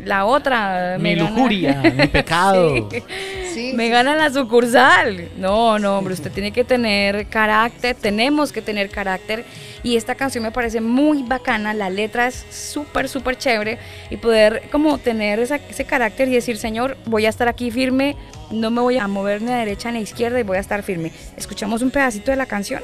[0.04, 0.96] la otra.
[0.98, 2.90] Mi me gana- lujuria, mi pecado.
[3.54, 3.72] Sí.
[3.76, 5.30] Me gana la sucursal.
[5.38, 9.46] No, no, hombre, usted tiene que tener carácter, tenemos que tener carácter.
[9.84, 13.78] Y esta canción me parece muy bacana, la letra es súper, súper chévere.
[14.10, 18.16] Y poder como tener esa- ese carácter y decir, Señor, voy a estar aquí firme,
[18.52, 20.82] no me voy a mover ni a derecha ni a izquierda y voy a estar
[20.84, 21.12] firme.
[21.38, 22.82] Escuchamos un pedacito de la canción.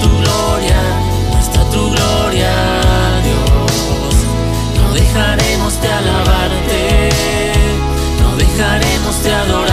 [0.00, 0.80] Tu gloria,
[1.30, 2.52] muestra tu gloria,
[3.24, 4.12] Dios.
[4.76, 7.08] No dejaremos de alabarte,
[8.22, 9.69] no dejaremos de adorarte.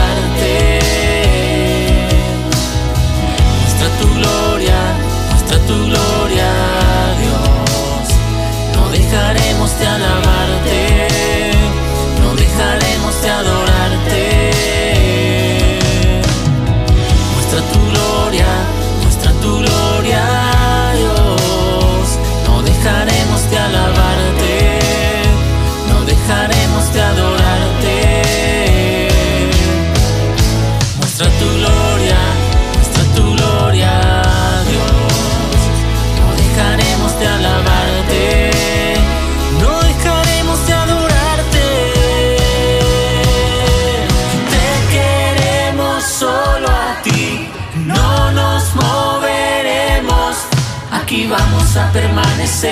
[51.27, 52.71] Aquí vamos a permanecer.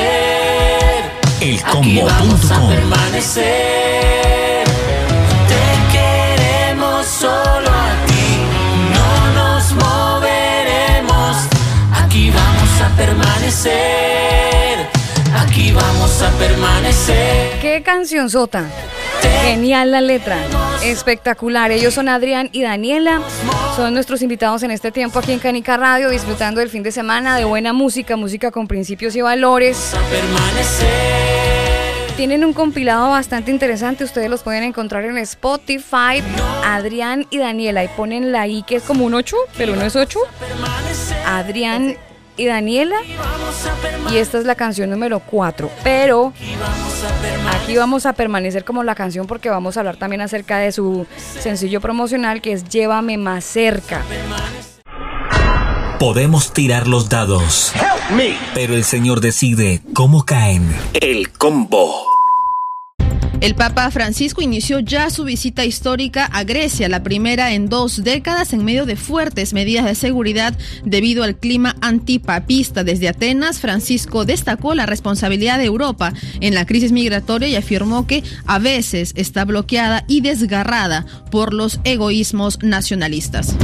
[1.65, 3.43] Aquí vamos a permanecer.
[5.49, 8.39] Te queremos solo a ti,
[8.95, 11.35] no nos moveremos.
[12.01, 14.87] Aquí vamos a permanecer.
[15.37, 17.59] Aquí vamos a permanecer.
[17.59, 18.63] ¡Qué canción sota!
[19.43, 20.37] Genial la letra,
[20.89, 21.71] espectacular.
[21.71, 23.21] Ellos son Adrián y Daniela,
[23.75, 27.37] son nuestros invitados en este tiempo aquí en Canica Radio, disfrutando del fin de semana
[27.37, 29.93] de buena música, música con principios y valores.
[32.15, 36.23] Tienen un compilado bastante interesante, ustedes los pueden encontrar en Spotify,
[36.63, 39.97] Adrián y Daniela, y ponen la I que es como un 8, pero no es
[39.97, 40.19] 8.
[41.25, 41.97] Adrián
[42.37, 42.97] y Daniela,
[44.11, 46.33] y esta es la canción número 4, pero
[47.53, 51.05] aquí vamos a permanecer como la canción porque vamos a hablar también acerca de su
[51.39, 54.01] sencillo promocional que es Llévame más cerca.
[55.99, 57.71] Podemos tirar los dados,
[58.53, 60.75] pero el Señor decide cómo caen.
[60.93, 62.14] El combo.
[63.45, 68.53] El Papa Francisco inició ya su visita histórica a Grecia, la primera en dos décadas
[68.53, 72.83] en medio de fuertes medidas de seguridad debido al clima antipapista.
[72.83, 78.23] Desde Atenas, Francisco destacó la responsabilidad de Europa en la crisis migratoria y afirmó que
[78.47, 83.55] a veces está bloqueada y desgarrada por los egoísmos nacionalistas.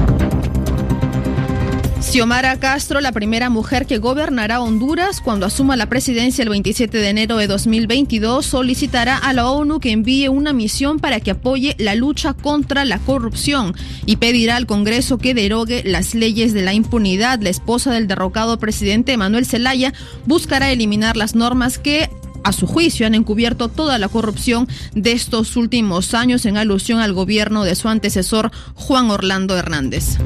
[2.02, 7.10] Xiomara Castro, la primera mujer que gobernará Honduras cuando asuma la presidencia el 27 de
[7.10, 11.94] enero de 2022, solicitará a la ONU que envíe una misión para que apoye la
[11.94, 13.76] lucha contra la corrupción
[14.08, 17.40] y pedirá al Congreso que derogue las leyes de la impunidad.
[17.40, 19.94] La esposa del derrocado presidente Manuel Zelaya
[20.26, 22.10] buscará eliminar las normas que
[22.44, 27.14] a su juicio han encubierto toda la corrupción de estos últimos años en alusión al
[27.14, 30.18] gobierno de su antecesor Juan Orlando Hernández.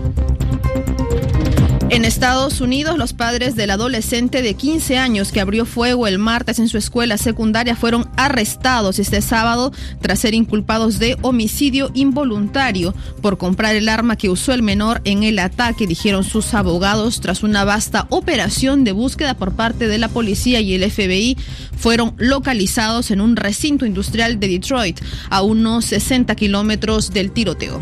[1.92, 6.58] En Estados Unidos, los padres del adolescente de 15 años que abrió fuego el martes
[6.58, 9.72] en su escuela secundaria fueron arrestados este sábado
[10.02, 15.24] tras ser inculpados de homicidio involuntario por comprar el arma que usó el menor en
[15.24, 17.22] el ataque, dijeron sus abogados.
[17.22, 21.38] Tras una vasta operación de búsqueda por parte de la policía y el FBI,
[21.78, 27.80] fueron localizados en un recinto industrial de Detroit, a unos 60 kilómetros del tiroteo.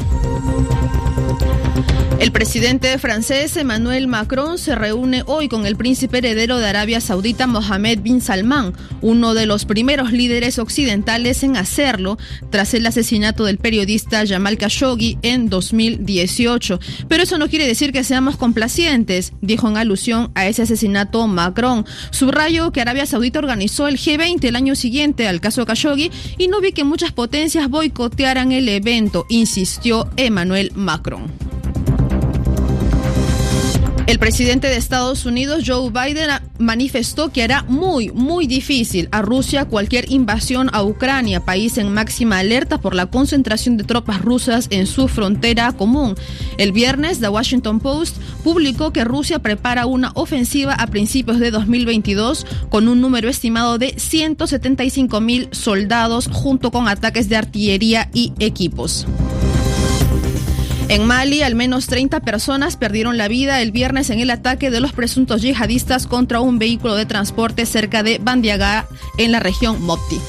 [2.24, 7.48] El presidente francés Emmanuel Macron se reúne hoy con el príncipe heredero de Arabia Saudita
[7.48, 8.72] Mohammed bin Salman,
[9.02, 12.18] uno de los primeros líderes occidentales en hacerlo
[12.50, 16.80] tras el asesinato del periodista Jamal Khashoggi en 2018.
[17.10, 21.86] Pero eso no quiere decir que seamos complacientes, dijo en alusión a ese asesinato Macron.
[22.12, 26.62] Subrayo que Arabia Saudita organizó el G20 el año siguiente al caso Khashoggi y no
[26.62, 31.53] vi que muchas potencias boicotearan el evento, insistió Emmanuel Macron.
[34.06, 36.30] El presidente de Estados Unidos, Joe Biden,
[36.60, 42.40] manifestó que hará muy, muy difícil a Rusia cualquier invasión a Ucrania, país en máxima
[42.40, 46.16] alerta por la concentración de tropas rusas en su frontera común.
[46.58, 52.46] El viernes, The Washington Post publicó que Rusia prepara una ofensiva a principios de 2022
[52.68, 59.08] con un número estimado de 175 mil soldados junto con ataques de artillería y equipos.
[60.94, 64.80] En Mali, al menos 30 personas perdieron la vida el viernes en el ataque de
[64.80, 68.86] los presuntos yihadistas contra un vehículo de transporte cerca de Bandiagá,
[69.18, 70.20] en la región Mopti.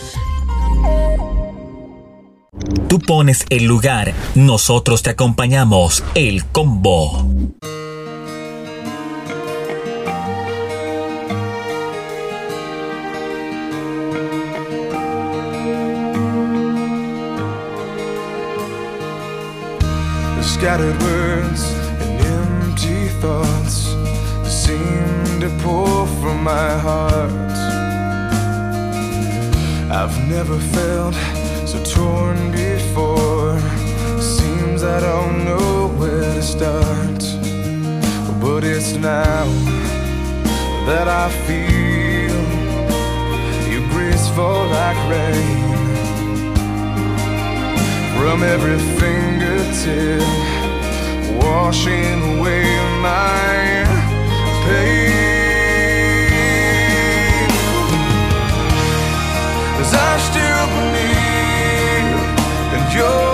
[2.89, 6.03] Tú pones el lugar, nosotros te acompañamos.
[6.15, 7.27] El combo.
[20.65, 21.63] Scattered words
[22.01, 23.93] and empty thoughts
[24.49, 27.53] seem to pour from my heart.
[29.93, 31.15] I've never felt
[31.69, 33.61] so torn before.
[34.19, 37.21] Seems I don't know where to start.
[38.41, 39.45] But it's now
[40.89, 42.41] that I feel
[43.71, 45.75] your grace fall like rain
[48.17, 48.79] from every
[49.75, 50.23] fingertip,
[51.43, 52.65] washing away
[53.03, 53.85] my
[54.65, 55.11] pain.
[59.81, 62.19] As I still believe
[62.77, 63.34] in your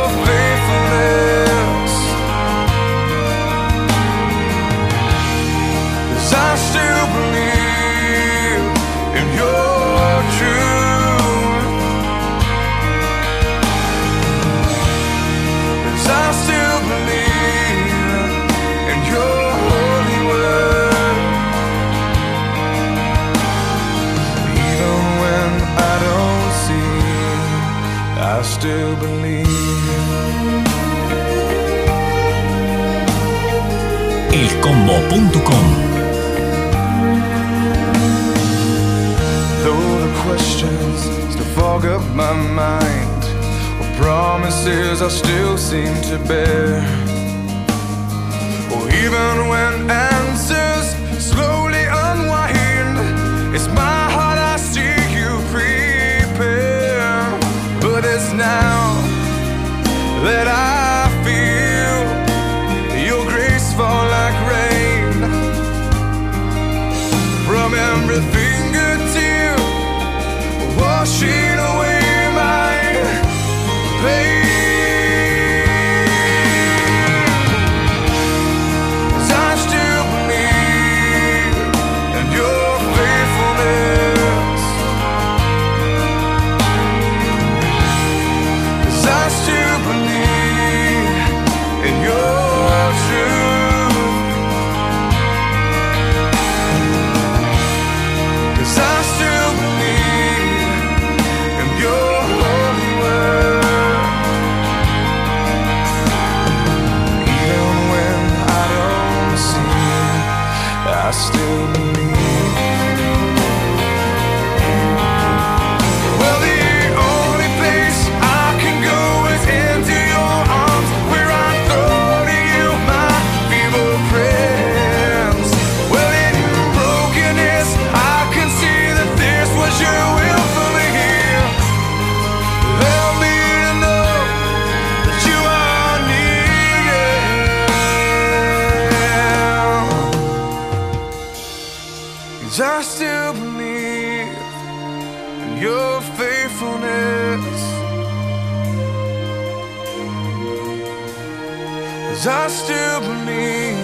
[152.20, 153.78] As I still believe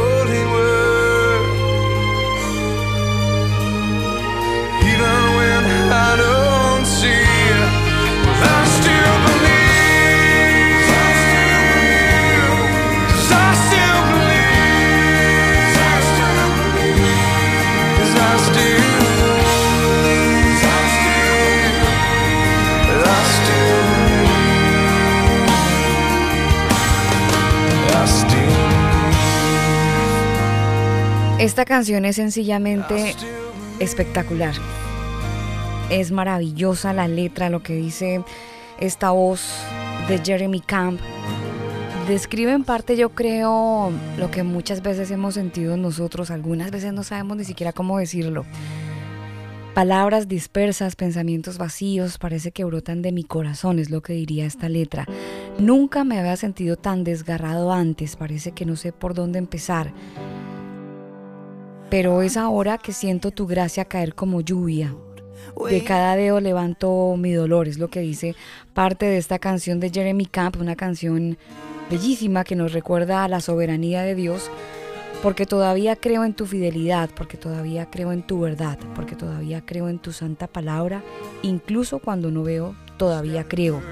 [31.39, 33.14] Esta canción es sencillamente
[33.78, 34.55] espectacular.
[35.89, 38.24] Es maravillosa la letra, lo que dice
[38.80, 39.49] esta voz
[40.09, 41.01] de Jeremy Camp.
[42.09, 47.05] Describe en parte, yo creo, lo que muchas veces hemos sentido nosotros, algunas veces no
[47.05, 48.45] sabemos ni siquiera cómo decirlo.
[49.74, 54.68] Palabras dispersas, pensamientos vacíos, parece que brotan de mi corazón, es lo que diría esta
[54.68, 55.07] letra.
[55.61, 59.93] Nunca me había sentido tan desgarrado antes, parece que no sé por dónde empezar.
[61.91, 64.95] Pero es ahora que siento tu gracia caer como lluvia.
[65.70, 68.36] De cada dedo levanto mi dolor, es lo que dice
[68.74, 71.36] parte de esta canción de Jeremy Camp, una canción
[71.91, 74.51] bellísima que nos recuerda a la soberanía de Dios,
[75.22, 79.89] porque todavía creo en tu fidelidad, porque todavía creo en tu verdad, porque todavía creo
[79.89, 81.03] en tu santa palabra,
[81.43, 83.82] incluso cuando no veo, todavía creo.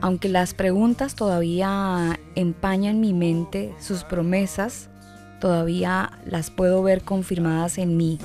[0.00, 4.88] Aunque las preguntas todavía empañan mi mente, sus promesas
[5.40, 8.18] todavía las puedo ver confirmadas en mí.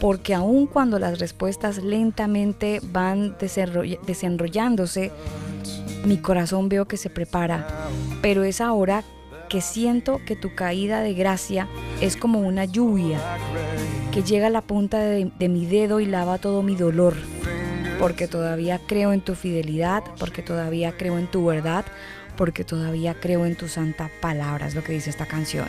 [0.00, 5.10] Porque aun cuando las respuestas lentamente van desenroll- desenrollándose,
[6.04, 7.66] mi corazón veo que se prepara.
[8.22, 9.02] Pero es ahora
[9.48, 11.66] que siento que tu caída de gracia
[12.00, 13.18] es como una lluvia
[14.12, 17.14] que llega a la punta de, de mi dedo y lava todo mi dolor.
[17.98, 21.84] Porque todavía creo en tu fidelidad, porque todavía creo en tu verdad,
[22.36, 25.66] porque todavía creo en tu santa palabra, es lo que dice esta canción.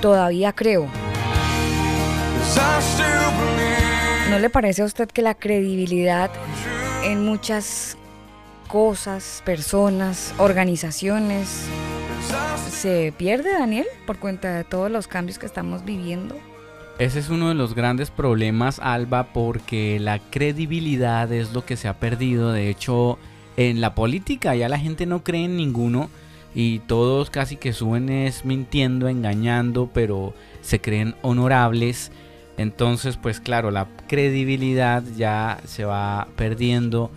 [0.00, 0.86] Todavía creo.
[4.30, 6.30] ¿No le parece a usted que la credibilidad
[7.04, 7.96] en muchas
[8.68, 11.66] cosas, personas, organizaciones
[12.70, 16.36] se pierde, Daniel, por cuenta de todos los cambios que estamos viviendo?
[16.98, 21.88] Ese es uno de los grandes problemas, Alba, porque la credibilidad es lo que se
[21.88, 22.52] ha perdido.
[22.52, 23.18] De hecho,
[23.56, 26.08] en la política ya la gente no cree en ninguno
[26.54, 32.12] y todos casi que suben es mintiendo, engañando, pero se creen honorables.
[32.58, 37.10] Entonces, pues claro, la credibilidad ya se va perdiendo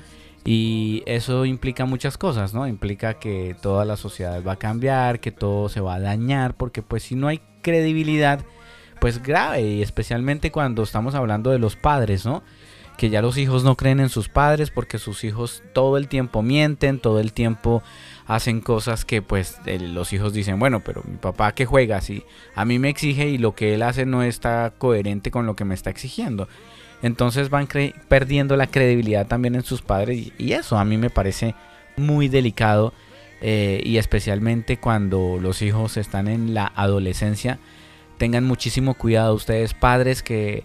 [0.44, 2.68] y eso implica muchas cosas, ¿no?
[2.68, 6.82] Implica que toda la sociedad va a cambiar, que todo se va a dañar, porque
[6.82, 8.40] pues si no hay credibilidad,
[9.00, 12.43] pues grave y especialmente cuando estamos hablando de los padres, ¿no?
[12.98, 16.41] Que ya los hijos no creen en sus padres porque sus hijos todo el tiempo
[16.41, 17.84] mienten, todo el tiempo
[18.26, 22.24] hacen cosas que pues los hijos dicen, bueno, pero mi papá que juega así,
[22.56, 25.66] a mí me exige y lo que él hace no está coherente con lo que
[25.66, 26.48] me está exigiendo.
[27.04, 27.68] Entonces van
[28.08, 31.54] perdiendo la credibilidad también en sus padres y, y eso a mí me parece
[31.95, 32.93] muy delicado
[33.41, 37.60] eh, y especialmente cuando los hijos están en la adolescencia
[38.18, 40.63] tengan muchísimo cuidado ustedes padres que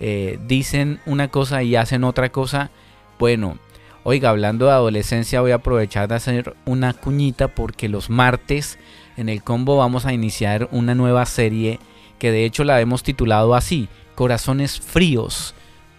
[0.00, 2.70] eh, dicen una cosa y hacen otra cosa.
[3.18, 3.58] Bueno,
[4.02, 8.78] oiga, hablando de adolescencia voy a aprovechar de hacer una cuñita porque los martes
[9.16, 11.78] en el combo vamos a iniciar una nueva serie
[12.18, 15.54] que de hecho la hemos titulado así, Corazones Fríos.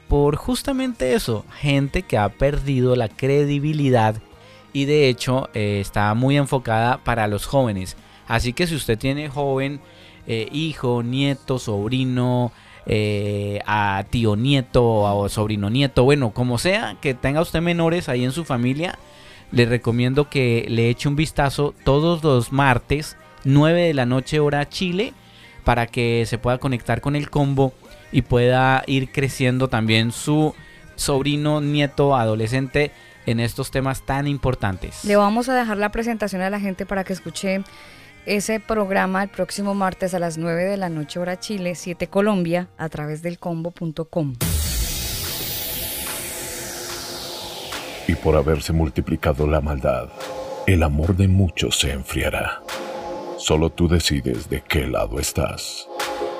[0.07, 4.21] Por justamente eso, gente que ha perdido la credibilidad
[4.73, 7.97] y de hecho eh, está muy enfocada para los jóvenes.
[8.27, 9.81] Así que si usted tiene joven,
[10.32, 12.53] eh, hijo, nieto, sobrino,
[12.86, 18.23] eh, a tío nieto o sobrino nieto, bueno, como sea, que tenga usted menores ahí
[18.23, 18.97] en su familia,
[19.51, 24.69] le recomiendo que le eche un vistazo todos los martes, 9 de la noche hora
[24.69, 25.13] Chile,
[25.65, 27.73] para que se pueda conectar con el combo
[28.13, 30.55] y pueda ir creciendo también su
[30.95, 32.91] sobrino, nieto, adolescente
[33.25, 35.03] en estos temas tan importantes.
[35.03, 37.63] Le vamos a dejar la presentación a la gente para que escuche
[38.26, 42.69] ese programa el próximo martes a las 9 de la noche hora Chile, 7 Colombia,
[42.78, 44.36] a través del combo.com.
[48.07, 50.09] Y por haberse multiplicado la maldad,
[50.67, 52.61] el amor de muchos se enfriará.
[53.38, 55.88] Solo tú decides de qué lado estás.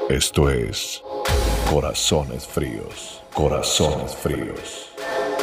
[0.10, 1.02] Esto es
[1.70, 4.90] Corazones Fríos, Corazones Fríos.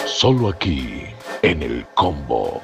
[0.06, 1.04] Solo aquí,
[1.42, 2.60] en el combo.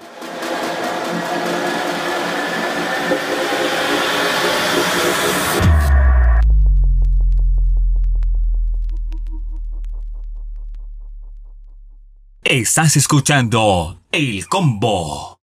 [12.45, 15.41] Estás escuchando El Combo.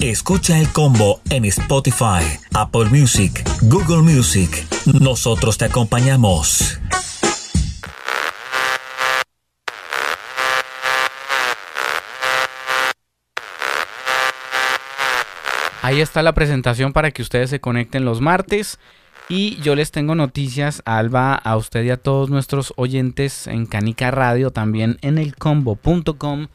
[0.00, 4.66] Escucha El Combo en Spotify, Apple Music, Google Music.
[5.00, 6.80] Nosotros te acompañamos.
[15.82, 18.80] Ahí está la presentación para que ustedes se conecten los martes.
[19.28, 24.10] Y yo les tengo noticias, Alba, a usted y a todos nuestros oyentes en Canica
[24.10, 26.48] Radio, también en elcombo.com,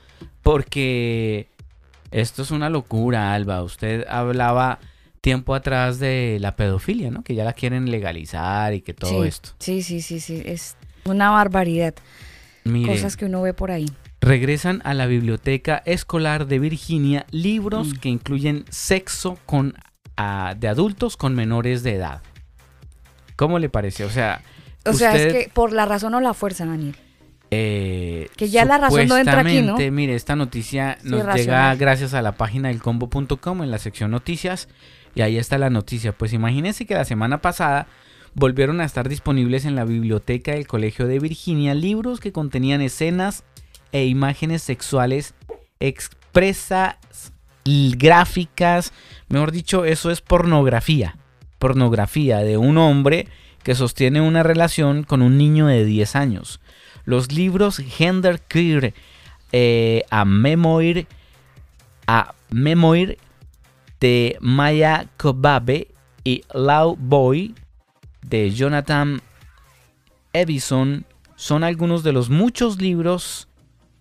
[0.43, 1.49] porque
[2.11, 3.63] esto es una locura, Alba.
[3.63, 4.79] Usted hablaba
[5.21, 7.23] tiempo atrás de la pedofilia, ¿no?
[7.23, 9.49] Que ya la quieren legalizar y que todo sí, esto.
[9.59, 10.43] Sí, sí, sí, sí.
[10.45, 11.95] Es una barbaridad.
[12.63, 13.87] Mire, Cosas que uno ve por ahí.
[14.21, 17.97] regresan a la biblioteca escolar de Virginia libros Mm.
[17.99, 19.73] que incluyen sexo con,
[20.15, 22.21] ah, de adultos con menores de edad.
[23.37, 24.03] ¿Cómo le parece?
[24.03, 24.41] O sea,
[24.85, 26.95] O sea, es que por la razón o la fuerza, Daniel.
[27.51, 29.77] eh, que ya la razón no entra aquí, ¿no?
[29.77, 34.11] Mire, esta noticia Sí, nos llega gracias a la página del combo.com en la sección
[34.11, 34.67] noticias
[35.15, 36.11] y ahí está la noticia.
[36.11, 37.87] Pues imagínense que la semana pasada
[38.33, 43.43] volvieron a estar disponibles en la biblioteca del Colegio de Virginia libros que contenían escenas
[43.93, 45.33] e imágenes sexuales
[45.79, 46.95] expresas,
[47.65, 48.93] gráficas,
[49.29, 51.17] mejor dicho, eso es pornografía.
[51.59, 53.27] Pornografía de un hombre
[53.63, 56.59] que sostiene una relación con un niño de 10 años.
[57.05, 58.93] Los libros Gender Queer
[59.51, 61.07] eh, a Memoir
[62.05, 63.17] a Memoir
[63.99, 65.89] de Maya Kobabe
[66.23, 67.55] y Lau Boy
[68.21, 69.21] de Jonathan
[70.33, 71.05] Evison
[71.35, 73.47] son algunos de los muchos libros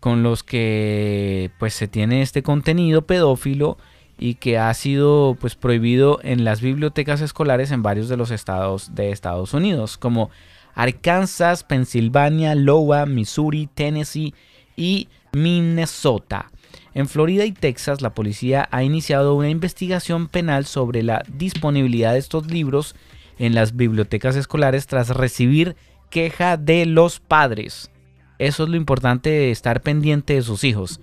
[0.00, 3.78] con los que pues se tiene este contenido pedófilo
[4.18, 8.94] y que ha sido pues prohibido en las bibliotecas escolares en varios de los estados
[8.94, 10.30] de Estados Unidos como
[10.74, 14.34] Arkansas, Pensilvania, Iowa, Missouri, Tennessee
[14.76, 16.50] y Minnesota.
[16.94, 22.18] En Florida y Texas, la policía ha iniciado una investigación penal sobre la disponibilidad de
[22.18, 22.94] estos libros
[23.38, 25.76] en las bibliotecas escolares tras recibir
[26.08, 27.90] queja de los padres.
[28.38, 31.00] Eso es lo importante de estar pendiente de sus hijos.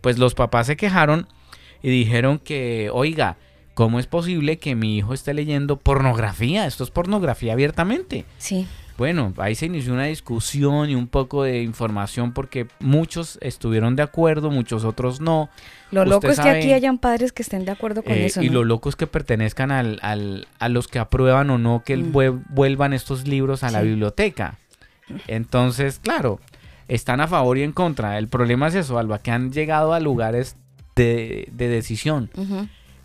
[0.00, 1.26] Pues los papás se quejaron
[1.82, 3.36] y dijeron que, oiga,
[3.74, 6.66] ¿cómo es posible que mi hijo esté leyendo pornografía?
[6.66, 8.24] Esto es pornografía abiertamente.
[8.38, 8.66] Sí.
[8.98, 14.02] Bueno, ahí se inició una discusión y un poco de información porque muchos estuvieron de
[14.02, 15.48] acuerdo, muchos otros no.
[15.90, 18.42] Lo Usted loco es que aquí hayan padres que estén de acuerdo con eh, eso.
[18.42, 18.52] y ¿no?
[18.54, 22.12] lo loco es que pertenezcan al, al- a los que aprueban o no que Mm.
[22.12, 24.58] vue- vuelvan estos libros a la biblioteca.
[25.26, 26.38] Entonces, claro,
[26.88, 28.18] están a favor y en contra.
[28.18, 30.56] El problema es eso, Alba, que han llegado a lugares
[30.96, 32.30] de, de decisión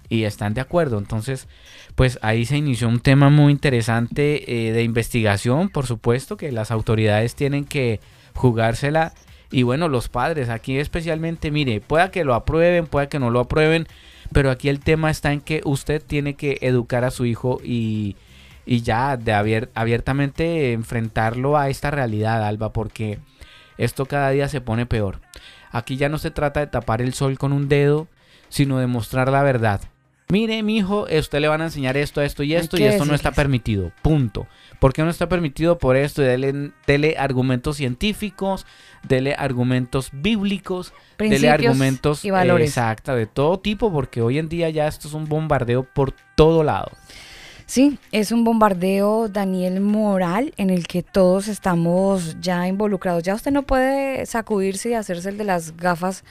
[0.10, 0.98] y están de acuerdo.
[0.98, 1.48] Entonces,
[1.96, 6.72] pues ahí se inició un tema muy interesante eh, de investigación, por supuesto, que las
[6.72, 8.00] autoridades tienen que
[8.34, 9.14] jugársela.
[9.52, 13.40] Y bueno, los padres, aquí especialmente, mire, pueda que lo aprueben, pueda que no lo
[13.40, 13.88] aprueben,
[14.34, 18.18] pero aquí el tema está en que usted tiene que educar a su hijo y,
[18.66, 23.20] y ya de abier- abiertamente enfrentarlo a esta realidad, Alba, porque
[23.78, 25.22] esto cada día se pone peor.
[25.78, 28.08] Aquí ya no se trata de tapar el sol con un dedo,
[28.50, 29.82] sino de mostrar la verdad.
[30.30, 33.06] Mire, mi hijo, a usted le van a enseñar esto, esto y esto, y esto
[33.06, 33.94] no está permitido.
[34.02, 34.48] Punto.
[34.80, 35.78] ¿Por qué no está permitido?
[35.78, 36.22] Por esto.
[36.22, 38.66] Dele, dele argumentos científicos,
[39.08, 42.70] dele argumentos bíblicos, dele Principios argumentos y valores.
[42.70, 46.64] exacta, de todo tipo, porque hoy en día ya esto es un bombardeo por todo
[46.64, 46.92] lado.
[47.68, 53.24] Sí, es un bombardeo, Daniel, moral en el que todos estamos ya involucrados.
[53.24, 56.24] Ya usted no puede sacudirse y hacerse el de las gafas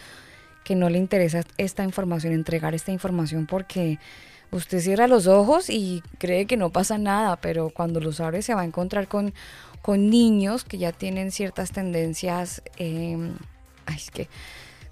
[0.64, 3.99] que no le interesa esta información, entregar esta información porque
[4.51, 8.55] usted cierra los ojos y cree que no pasa nada, pero cuando los abre se
[8.55, 9.34] va a encontrar con,
[9.82, 13.18] con niños que ya tienen ciertas tendencias, eh,
[13.84, 14.28] ay, es que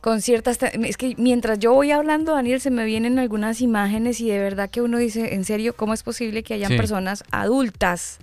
[0.05, 0.59] con ciertas...
[0.62, 4.68] Es que mientras yo voy hablando, Daniel, se me vienen algunas imágenes y de verdad
[4.68, 6.76] que uno dice, en serio, ¿cómo es posible que hayan Sí.
[6.76, 8.18] personas adultas,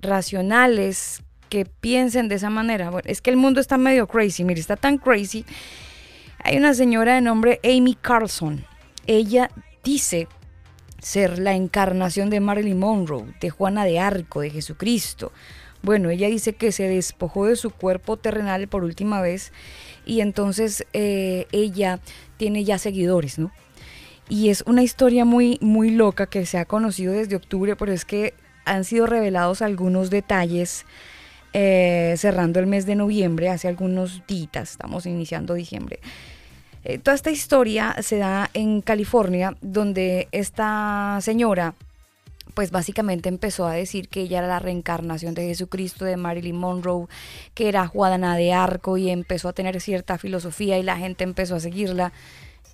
[0.00, 2.90] racionales, que piensen de esa manera?
[2.90, 5.44] Bueno, es que el mundo está medio crazy, mire, está tan crazy.
[6.44, 8.64] Hay una señora de nombre Amy Carlson.
[9.08, 9.50] Ella
[9.82, 10.28] dice
[11.02, 15.32] ser la encarnación de Marilyn Monroe, de Juana de Arco, de Jesucristo.
[15.82, 19.52] Bueno, ella dice que se despojó de su cuerpo terrenal por última vez
[20.04, 22.00] y entonces eh, ella
[22.36, 23.52] tiene ya seguidores, ¿no?
[24.28, 28.04] Y es una historia muy, muy loca que se ha conocido desde octubre, pero es
[28.04, 30.84] que han sido revelados algunos detalles
[31.54, 36.00] eh, cerrando el mes de noviembre, hace algunos días, estamos iniciando diciembre.
[36.84, 41.74] Eh, toda esta historia se da en California, donde esta señora,
[42.58, 47.06] pues básicamente empezó a decir que ella era la reencarnación de Jesucristo, de Marilyn Monroe,
[47.54, 51.54] que era Juana de Arco y empezó a tener cierta filosofía y la gente empezó
[51.54, 52.12] a seguirla.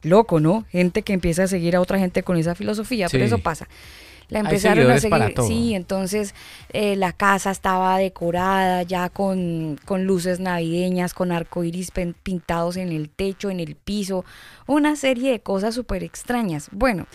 [0.03, 0.65] Loco, ¿no?
[0.71, 3.27] Gente que empieza a seguir a otra gente con esa filosofía, pero Sí.
[3.27, 3.69] eso pasa.
[4.31, 5.35] La empezaron a seguir.
[5.47, 6.35] Sí, entonces
[6.73, 11.91] eh, la casa estaba decorada ya con, con luces navideñas, con arcoíris
[12.23, 14.25] pintados en el techo, en el piso,
[14.67, 16.69] una serie de cosas súper extrañas.
[16.73, 17.07] Bueno,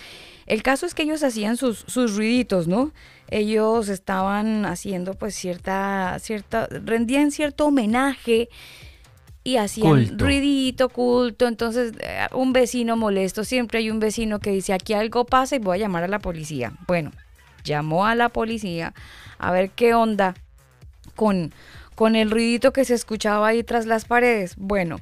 [0.50, 2.92] el caso es que ellos hacían sus, sus ruiditos, ¿no?
[3.30, 8.50] Ellos estaban haciendo pues cierta, cierta, rendían cierto homenaje
[9.44, 10.26] y hacían Culto.
[10.26, 11.48] ruidito, culto.
[11.48, 15.60] Entonces, eh, un vecino molesto, siempre hay un vecino que dice, aquí algo pasa y
[15.60, 16.74] voy a llamar a la policía.
[16.88, 17.12] Bueno,
[17.64, 18.96] llamó a la policía
[19.38, 20.34] a ver qué onda
[21.16, 21.54] con,
[21.94, 24.56] con el ruidito que se escuchaba ahí tras las paredes.
[24.58, 25.00] Bueno,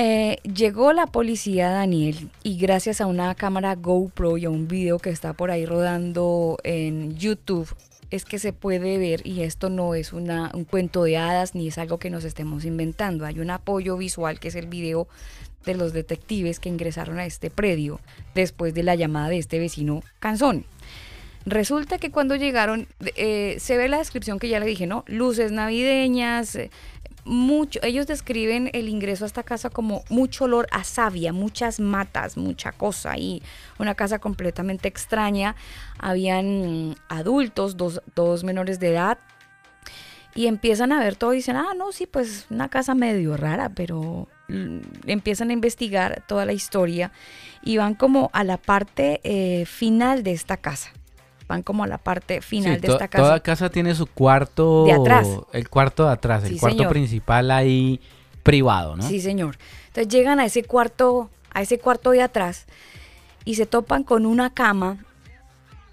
[0.00, 5.00] eh, llegó la policía Daniel y gracias a una cámara GoPro y a un video
[5.00, 7.74] que está por ahí rodando en YouTube
[8.12, 11.66] es que se puede ver y esto no es una, un cuento de hadas ni
[11.66, 13.26] es algo que nos estemos inventando.
[13.26, 15.08] Hay un apoyo visual que es el video
[15.64, 17.98] de los detectives que ingresaron a este predio
[18.36, 20.64] después de la llamada de este vecino Canzón.
[21.44, 25.04] Resulta que cuando llegaron, eh, se ve la descripción que ya le dije, ¿no?
[25.06, 26.70] Luces navideñas, eh,
[27.28, 32.36] mucho, ellos describen el ingreso a esta casa como mucho olor a savia, muchas matas,
[32.36, 33.42] mucha cosa y
[33.78, 35.54] una casa completamente extraña.
[35.98, 39.18] Habían adultos, dos, dos menores de edad,
[40.34, 43.70] y empiezan a ver todo y dicen, ah, no, sí, pues una casa medio rara,
[43.70, 44.28] pero
[45.06, 47.10] empiezan a investigar toda la historia
[47.62, 50.90] y van como a la parte eh, final de esta casa.
[51.48, 53.24] Van como a la parte final Sí, de esta casa.
[53.24, 54.84] Toda casa tiene su cuarto.
[54.84, 55.26] De atrás.
[55.52, 56.92] El cuarto de atrás, el cuarto señor.
[56.92, 58.00] principal ahí
[58.42, 59.02] privado, ¿no?
[59.02, 59.56] Sí, señor.
[59.88, 62.66] Entonces llegan a ese cuarto, a ese cuarto de atrás
[63.44, 64.98] y se topan con una cama,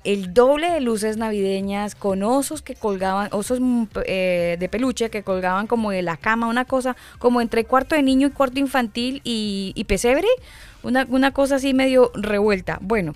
[0.03, 5.23] el doble de luces navideñas, con osos que colgaban, osos mm, eh, de peluche que
[5.23, 9.21] colgaban como de la cama, una cosa como entre cuarto de niño y cuarto infantil
[9.23, 10.27] y, y pesebre,
[10.83, 12.77] una, una cosa así medio revuelta.
[12.81, 13.13] Bueno,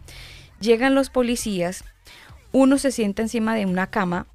[0.61, 1.83] llegan los policías,
[2.51, 4.25] uno se sienta encima de una cama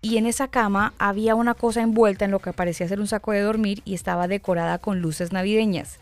[0.00, 3.32] y en esa cama había una cosa envuelta en lo que parecía ser un saco
[3.32, 5.98] de dormir y estaba decorada con luces navideñas.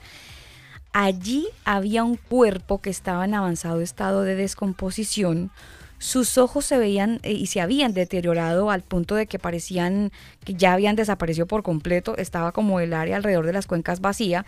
[0.93, 5.51] Allí había un cuerpo que estaba en avanzado estado de descomposición.
[5.99, 10.11] Sus ojos se veían eh, y se habían deteriorado al punto de que parecían
[10.45, 12.17] que ya habían desaparecido por completo.
[12.17, 14.45] Estaba como el área alrededor de las cuencas vacía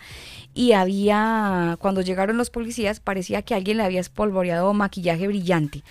[0.53, 5.81] y había, cuando llegaron los policías, parecía que alguien le había espolvoreado maquillaje brillante.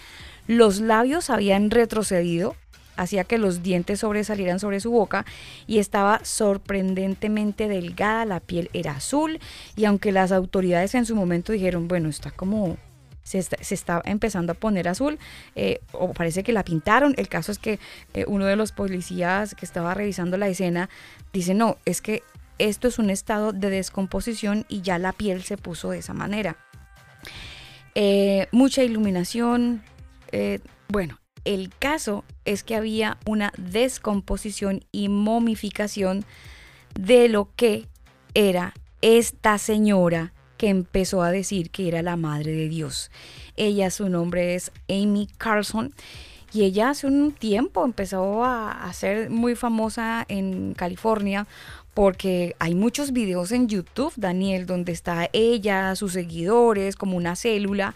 [0.47, 2.55] Los labios habían retrocedido,
[2.97, 5.24] hacía que los dientes sobresalieran sobre su boca
[5.66, 9.40] y estaba sorprendentemente delgada, la piel era azul
[9.76, 12.76] y aunque las autoridades en su momento dijeron, bueno, está como...
[13.22, 15.18] Se está, se está empezando a poner azul,
[15.57, 17.14] eh, o parece que la pintaron.
[17.16, 17.78] El caso es que
[18.12, 20.90] eh, uno de los policías que estaba revisando la escena
[21.32, 22.22] dice, no, es que
[22.59, 26.59] esto es un estado de descomposición y ya la piel se puso de esa manera.
[27.95, 29.82] Eh, mucha iluminación.
[30.35, 30.59] Eh,
[30.89, 36.24] bueno, el caso es que había una descomposición y momificación
[36.99, 37.87] de lo que
[38.35, 43.12] era esta señora que empezó a decir que era la madre de Dios.
[43.57, 45.95] Ella, su nombre es Amy Carlson.
[46.53, 51.47] Y ella hace un tiempo empezó a, a ser muy famosa en California
[51.95, 57.95] porque hay muchos videos en YouTube, Daniel, donde está ella, sus seguidores, como una célula,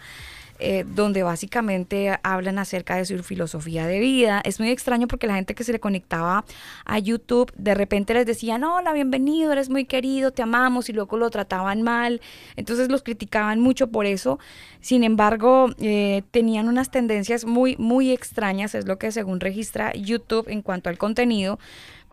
[0.59, 4.41] eh, donde básicamente hablan acerca de su filosofía de vida.
[4.43, 6.43] Es muy extraño porque la gente que se le conectaba
[6.85, 11.17] a YouTube de repente les decían, hola, bienvenido, eres muy querido, te amamos, y luego
[11.17, 12.21] lo trataban mal.
[12.55, 14.37] Entonces los criticaban mucho por eso.
[14.81, 20.49] Sin embargo, eh, tenían unas tendencias muy, muy extrañas, es lo que según registra YouTube
[20.49, 21.59] en cuanto al contenido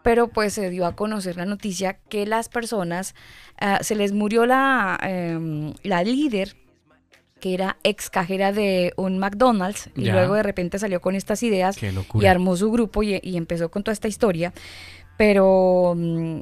[0.02, 3.16] pero pues se dio a conocer la noticia que las personas,
[3.58, 6.54] ah, se les murió la, em, la líder,
[7.46, 10.14] que era ex cajera de un McDonald's, y Ya.
[10.14, 13.84] luego de repente salió con estas ideas y armó su grupo y, y empezó con
[13.84, 14.52] toda esta historia,
[15.16, 16.40] pero mm,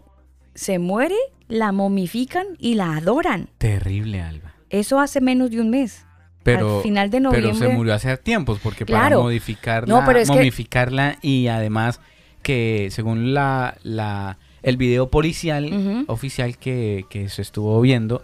[0.54, 1.16] se muere,
[1.48, 3.48] la momifican y la adoran.
[3.58, 4.54] Terrible, Alba.
[4.70, 6.06] Eso hace menos de un mes.
[6.42, 7.68] Pero, Al final de pero noviembre.
[7.68, 9.02] se murió hace tiempos porque Claro.
[9.02, 12.00] para modificarla, No, pero es que- momificarla y además
[12.42, 18.22] que según la, la el video policial oficial que, que se estuvo viendo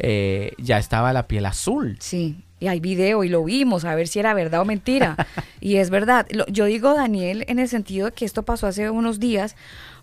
[0.00, 1.96] eh, ya estaba la piel azul.
[2.00, 5.16] Sí, y hay video y lo vimos, a ver si era verdad o mentira.
[5.60, 6.26] y es verdad.
[6.30, 9.56] Lo- yo digo, Daniel, en el sentido de que esto pasó hace unos días,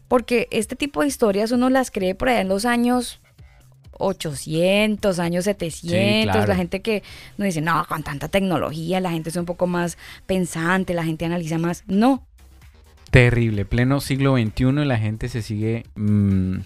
[0.08, 3.20] porque este tipo de historias uno las cree por allá en los años
[4.00, 6.48] 800, años 700, claro.
[6.48, 7.04] la gente que
[7.38, 11.26] no dice, no, con tanta tecnología, la gente es un poco más pensante, la gente
[11.26, 11.84] analiza más.
[11.88, 12.24] No,
[13.10, 16.58] Terrible, pleno siglo XXI y la gente se sigue mm,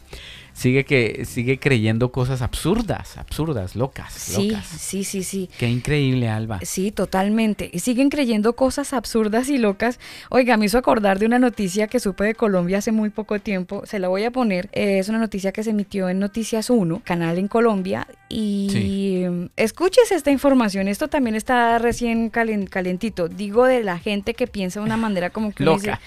[0.61, 4.65] sigue que sigue creyendo cosas absurdas, absurdas, locas, Sí, locas.
[4.67, 5.49] sí, sí, sí.
[5.57, 6.59] Qué increíble, Alba.
[6.63, 7.69] Sí, totalmente.
[7.73, 9.99] Y siguen creyendo cosas absurdas y locas.
[10.29, 13.83] Oiga, me hizo acordar de una noticia que supe de Colombia hace muy poco tiempo.
[13.85, 14.69] Se la voy a poner.
[14.73, 18.07] Eh, es una noticia que se emitió en Noticias 1, canal en Colombia.
[18.29, 19.49] Y Sí.
[19.57, 20.87] escuches esta información.
[20.87, 23.27] Esto también está recién calen- calentito.
[23.27, 25.99] Digo de la gente que piensa de una manera como que dice, Loca.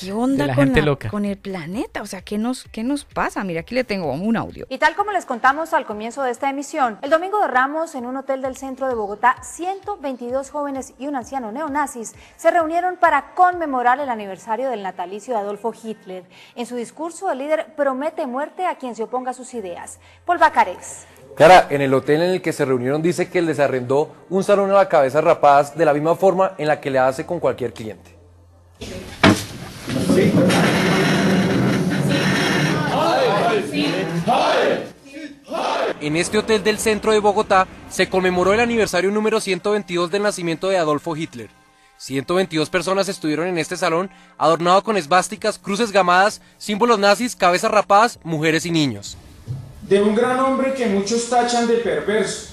[0.00, 1.08] ¿Qué onda la con, gente la- loca.
[1.08, 2.02] con el planeta?
[2.02, 3.44] O sea, ¿qué nos, ¿qué nos pasa?
[3.44, 4.66] Mira, aquí le tengo un audio.
[4.68, 8.06] Y tal como les contamos al comienzo de esta emisión, el domingo de Ramos, en
[8.06, 13.34] un hotel del centro de Bogotá, 122 jóvenes y un anciano neonazis se reunieron para
[13.34, 16.24] conmemorar el aniversario del natalicio de Adolfo Hitler.
[16.56, 19.98] En su discurso, el líder promete muerte a quien se oponga a sus ideas.
[20.24, 21.06] Paul Bacares.
[21.36, 24.70] Clara, en el hotel en el que se reunieron dice que les arrendó un salón
[24.70, 27.72] a la cabeza rapadas de la misma forma en la que le hace con cualquier
[27.72, 28.14] cliente.
[36.00, 40.68] En este hotel del centro de Bogotá se conmemoró el aniversario número 122 del nacimiento
[40.68, 41.48] de Adolfo Hitler.
[41.98, 48.18] 122 personas estuvieron en este salón adornado con esvásticas, cruces gamadas, símbolos nazis, cabezas rapadas,
[48.24, 49.16] mujeres y niños.
[49.82, 52.48] de un gran hombre que muchos tachan de perverso.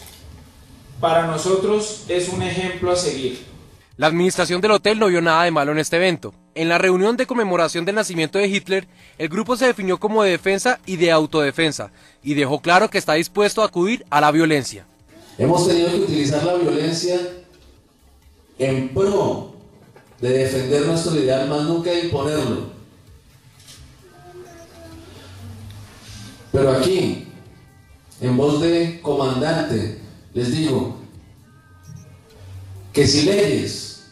[0.99, 3.39] Para nosotros es un ejemplo a seguir.
[3.97, 6.33] La administración del hotel no vio nada de malo en este evento.
[6.59, 8.85] En la reunión de conmemoración del nacimiento de Hitler,
[9.17, 11.89] el grupo se definió como de defensa y de autodefensa,
[12.21, 14.85] y dejó claro que está dispuesto a acudir a la violencia.
[15.37, 17.17] Hemos tenido que utilizar la violencia
[18.57, 19.53] en pro
[20.19, 22.73] de defender nuestro ideal, más nunca de imponerlo.
[26.51, 27.25] Pero aquí,
[28.19, 30.01] en voz de comandante,
[30.33, 30.97] les digo
[32.91, 34.09] que si leyes,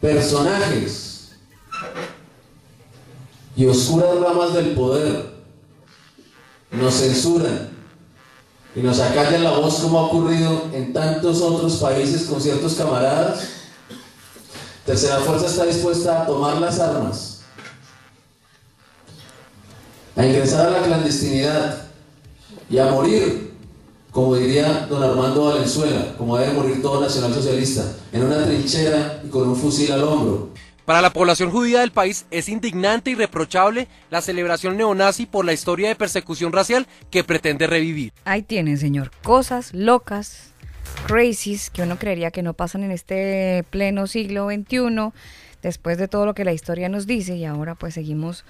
[0.00, 1.07] personajes
[3.58, 5.30] y oscuras ramas del poder
[6.70, 7.70] nos censuran
[8.72, 13.48] y nos acallan la voz como ha ocurrido en tantos otros países con ciertos camaradas,
[14.86, 17.40] Tercera Fuerza está dispuesta a tomar las armas,
[20.14, 21.82] a ingresar a la clandestinidad
[22.70, 23.54] y a morir,
[24.12, 29.48] como diría don Armando Valenzuela, como debe morir todo nacionalsocialista, en una trinchera y con
[29.48, 30.57] un fusil al hombro.
[30.88, 35.52] Para la población judía del país es indignante y reprochable la celebración neonazi por la
[35.52, 38.14] historia de persecución racial que pretende revivir.
[38.24, 39.10] Ahí tienen, señor.
[39.22, 40.54] Cosas locas,
[41.06, 45.12] crazies, que uno creería que no pasan en este pleno siglo XXI,
[45.60, 48.46] después de todo lo que la historia nos dice, y ahora pues seguimos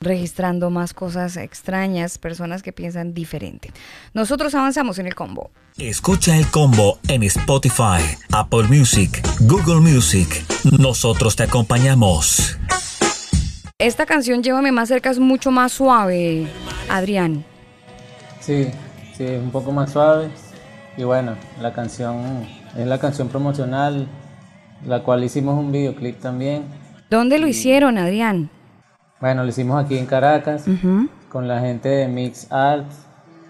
[0.00, 3.72] registrando más cosas extrañas, personas que piensan diferente.
[4.12, 5.50] Nosotros avanzamos en el combo.
[5.76, 10.44] Escucha el combo en Spotify, Apple Music, Google Music.
[10.78, 12.58] Nosotros te acompañamos.
[13.78, 16.46] Esta canción Llévame más cerca es mucho más suave,
[16.88, 17.44] Adrián.
[18.40, 18.68] Sí,
[19.16, 20.30] sí, es un poco más suave.
[20.96, 22.46] Y bueno, la canción
[22.78, 24.06] es la canción promocional,
[24.86, 26.64] la cual hicimos un videoclip también.
[27.10, 28.50] ¿Dónde lo hicieron, Adrián?
[29.24, 30.66] Bueno, lo hicimos aquí en Caracas
[31.30, 32.84] con la gente de Mix Art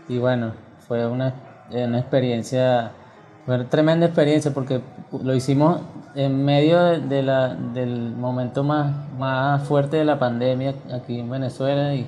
[0.08, 0.52] y bueno,
[0.86, 1.34] fue una,
[1.68, 2.92] una experiencia,
[3.44, 5.80] fue una tremenda experiencia porque lo hicimos
[6.14, 11.92] en medio de la, del momento más, más fuerte de la pandemia aquí en Venezuela
[11.92, 12.06] y,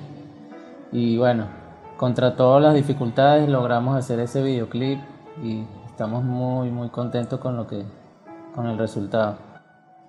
[0.93, 1.47] y bueno,
[1.97, 5.01] contra todas las dificultades logramos hacer ese videoclip
[5.43, 7.83] y estamos muy muy contentos con lo que
[8.55, 9.46] con el resultado.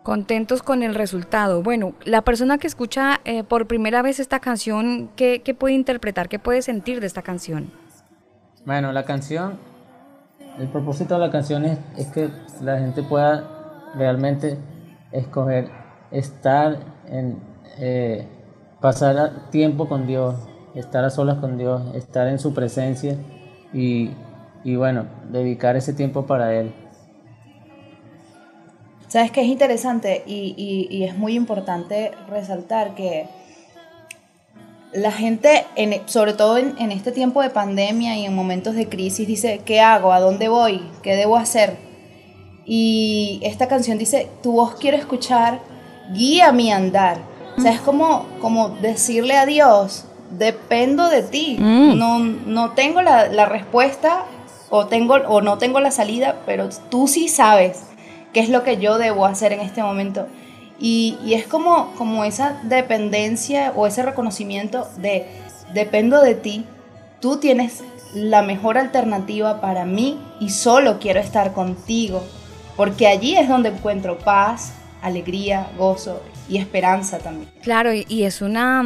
[0.09, 1.63] Contentos con el resultado.
[1.63, 6.31] Bueno, la persona que escucha eh, por primera vez esta canción, ¿qué, puede interpretar?
[6.31, 7.71] ¿Qué puede sentir de esta canción?
[8.65, 9.59] Bueno, la canción,
[10.59, 12.31] el propósito de la canción es, que
[12.63, 14.57] la gente pueda realmente
[15.13, 15.69] escoger
[16.11, 16.79] estar
[17.09, 17.39] en,
[17.79, 18.27] eh,
[18.81, 20.37] pasar tiempo con Dios,
[20.75, 23.15] estar a solas con Dios, estar en su presencia
[23.75, 24.15] y
[24.75, 26.73] bueno, dedicar ese tiempo para Él.
[29.09, 30.23] ¿Sabes qué es interesante?
[30.27, 33.27] Y, y- y es muy importante resaltar que
[34.93, 38.89] la gente, en- sobre todo en, en este tiempo de pandemia y en momentos de
[38.89, 40.13] crisis, dice, ¿qué hago?
[40.13, 40.83] ¿A dónde voy?
[41.03, 41.77] ¿Qué debo hacer?
[42.65, 45.61] Y esta canción dice, tu voz quiero escuchar,
[46.13, 47.19] guía mi andar.
[47.57, 51.57] O sea, es como, como decirle a Dios, dependo de ti.
[51.59, 51.97] Mm.
[51.99, 54.25] No, no tengo la, la respuesta
[54.71, 57.85] o, tengo, o no tengo la salida, pero tú sí sabes
[58.33, 60.27] qué es lo que yo debo hacer en este momento.
[60.81, 65.27] Y, y es como, como esa dependencia o ese reconocimiento de
[65.75, 66.65] dependo de ti,
[67.21, 67.83] tú tienes
[68.15, 72.23] la mejor alternativa para mí y solo quiero estar contigo,
[72.77, 74.73] porque allí es donde encuentro paz,
[75.03, 77.51] alegría, gozo y esperanza también.
[77.63, 78.85] Claro, y, es una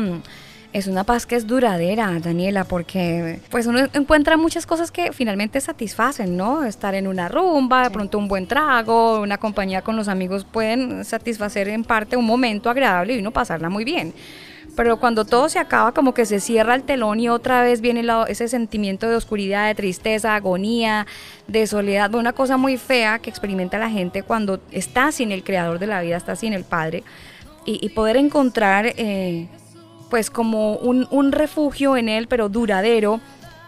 [0.73, 5.61] Es una paz que es duradera, Daniela, porque pues uno encuentra muchas cosas que finalmente
[5.61, 6.65] satisfacen, ¿no?
[6.65, 11.05] Estar en una rumba, de pronto un buen trago, una compañía con los amigos pueden
[11.05, 14.15] satisfacer en parte un momento agradable y uno pasarla muy bien.
[14.75, 18.03] Pero cuando todo se acaba, como que se cierra el telón y otra vez viene
[18.03, 21.07] la- ese sentimiento de oscuridad, de tristeza, agonía,
[21.49, 25.79] de soledad, una cosa muy fea que experimenta la gente cuando está sin el creador
[25.79, 27.05] de la vida, está sin el Padre.
[27.67, 29.47] Y, y poder encontrar, eh,
[30.13, 33.19] pues, como un, un refugio en él, pero duradero,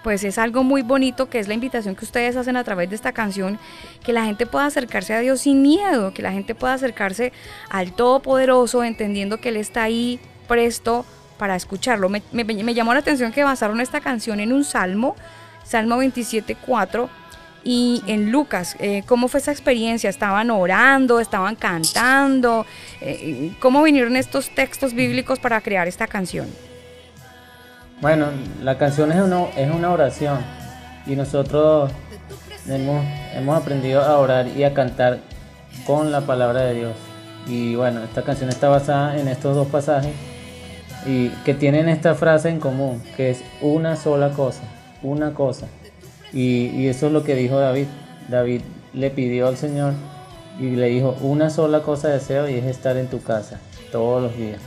[0.02, 2.96] pues es algo muy bonito que es la invitación que ustedes hacen a través de
[2.96, 3.58] esta canción,
[4.04, 7.32] que la gente pueda acercarse a Dios sin miedo, que la gente pueda acercarse
[7.70, 11.06] al Todopoderoso, entendiendo que Él está ahí presto
[11.38, 12.10] para escucharlo.
[12.10, 15.16] Me, me- me llamó la atención que basaron esta canción en un salmo,
[15.64, 17.08] Salmo 27.4,
[17.64, 18.76] y en Lucas.
[18.78, 20.10] Eh, ¿Cómo fue esa experiencia?
[20.10, 21.18] ¿Estaban orando?
[21.18, 22.66] ¿Estaban cantando?
[23.00, 26.46] Eh, ¿Cómo vinieron estos textos bíblicos para crear esta canción?
[28.00, 28.26] Bueno,
[28.62, 30.38] la canción es una, es una oración
[31.06, 31.90] y nosotros
[32.68, 33.04] hemos,
[33.34, 35.20] hemos aprendido a orar y a cantar
[35.86, 36.96] con la palabra de Dios.
[37.46, 40.12] Y bueno, esta canción está basada en estos dos pasajes
[41.06, 44.62] y que tienen esta frase en común, que es una sola cosa,
[45.02, 45.66] una cosa.
[46.34, 47.86] Y, eso es lo que dijo David.
[48.28, 48.62] David
[48.92, 49.94] le pidió al Señor
[50.58, 53.60] y le dijo, una sola cosa deseo y es estar en tu casa
[53.92, 54.60] todos los días.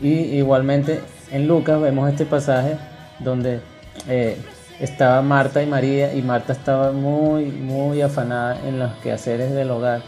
[0.00, 1.00] Y igualmente
[1.32, 2.76] en Lucas vemos este pasaje
[3.18, 3.60] donde
[4.08, 4.36] eh,
[4.78, 10.02] estaba Marta y María y Marta estaba muy, muy afanada en los quehaceres del hogar.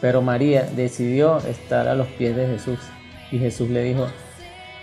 [0.00, 2.78] Pero María decidió estar a los pies de Jesús
[3.32, 4.06] y Jesús le dijo,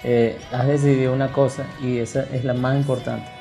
[0.03, 3.34] eh, has decidido una cosa y esa es la más importante.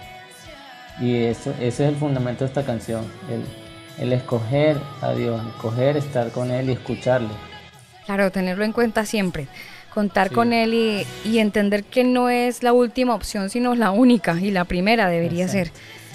[1.01, 3.45] Y eso, ese es el fundamento de esta canción, el,
[4.05, 7.29] el escoger a Dios, escoger estar con Él y escucharle.
[8.07, 9.49] Claro, tenerlo en cuenta siempre,
[9.93, 14.39] contar con él y, y entender que no es la última opción, sino la única
[14.39, 15.71] y la primera debería ser.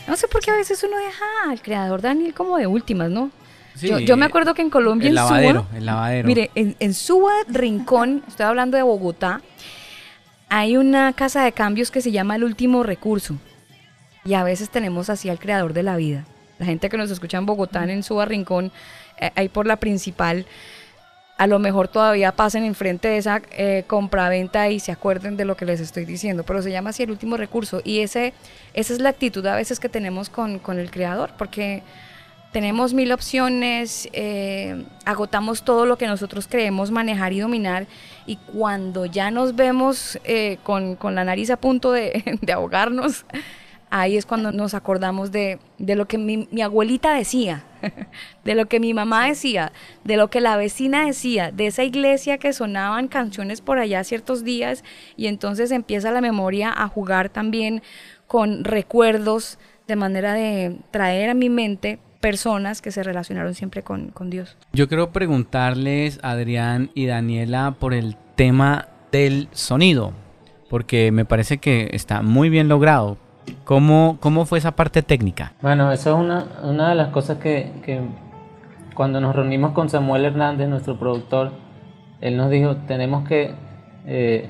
[0.07, 3.31] No sé por qué a veces uno deja al creador Daniel como de últimas, ¿no?
[3.73, 6.27] Sí, yo, yo me acuerdo que en Colombia, el en lavadero, Suba, el lavadero.
[6.27, 9.41] mire, en, en Suba, Rincón, estoy hablando de Bogotá,
[10.47, 13.35] hay una casa de cambios que se llama El Último Recurso.
[14.25, 16.25] Y a veces tenemos así al creador de la vida.
[16.57, 18.71] La gente que nos escucha en Bogotá, en Suba Rincón,
[19.19, 20.45] eh, ahí por la principal,
[21.39, 25.55] a lo mejor todavía pasen enfrente de esa eh, compraventa y se acuerden de lo
[25.55, 28.33] que les estoy diciendo, pero se llama así el último recurso y ese,
[28.73, 31.81] esa es la actitud a veces que tenemos con, con el creador, porque
[32.51, 37.87] tenemos mil opciones, eh, agotamos todo lo que nosotros creemos manejar y dominar
[38.25, 43.23] y cuando ya nos vemos eh, con, con la nariz a punto de ahogarnos,
[43.89, 47.63] ahí es cuando nos acordamos de, de lo que mi, abuelita decía,
[48.43, 49.71] de lo que mi mamá decía,
[50.03, 54.43] de lo que la vecina decía, de esa iglesia que sonaban canciones por allá ciertos
[54.43, 54.83] días
[55.17, 57.81] y entonces empieza la memoria a jugar también
[58.27, 64.09] con recuerdos de manera de traer a mi mente personas que se relacionaron siempre con,
[64.09, 64.57] con Dios.
[64.73, 70.13] Yo quiero preguntarles, Adrián y Daniela, por el tema del sonido,
[70.69, 73.17] porque me parece que está muy bien logrado.
[73.63, 75.53] ¿Cómo, cómo fue esa parte técnica?
[75.61, 78.01] Bueno, eso es una, una de las cosas que, que
[78.95, 81.51] cuando nos reunimos con Samuel Hernández, nuestro productor,
[82.21, 83.53] él nos dijo, tenemos que,
[84.05, 84.49] eh,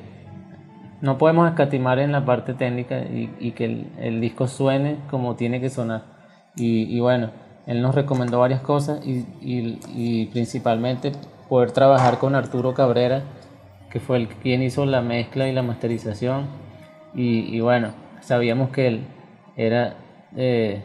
[1.02, 5.36] no podemos escatimar en la parte técnica y, y que el, el disco suene como
[5.36, 6.04] tiene que sonar.
[6.56, 7.30] Y, y bueno,
[7.68, 11.12] él nos recomendó varias cosas y, y- principalmente
[11.48, 13.22] poder trabajar con Arturo Cabrera,
[13.92, 16.48] que fue el quien hizo la mezcla y la masterización.
[17.14, 17.90] Y bueno,
[18.30, 19.08] sabíamos que él
[19.58, 19.96] era
[20.38, 20.84] eh,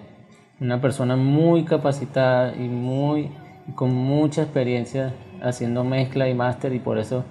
[0.61, 3.31] una persona muy capacitada y muy
[3.75, 7.23] con mucha experiencia haciendo mezcla y máster y por eso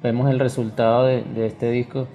[0.00, 2.06] vemos el resultado de, de este disco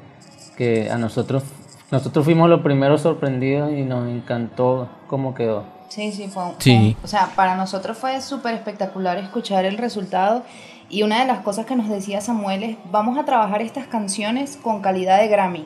[0.57, 1.43] que a nosotros
[1.91, 5.65] nosotros fuimos los primeros sorprendidos y nos encantó cómo quedó.
[5.89, 6.95] Sí, sí, fue un- Sí.
[7.03, 10.43] O sea, para nosotros fue súper espectacular escuchar el resultado
[10.89, 14.57] y una de las cosas que nos decía Samuel es, vamos a trabajar estas canciones
[14.57, 15.65] con calidad de Grammy.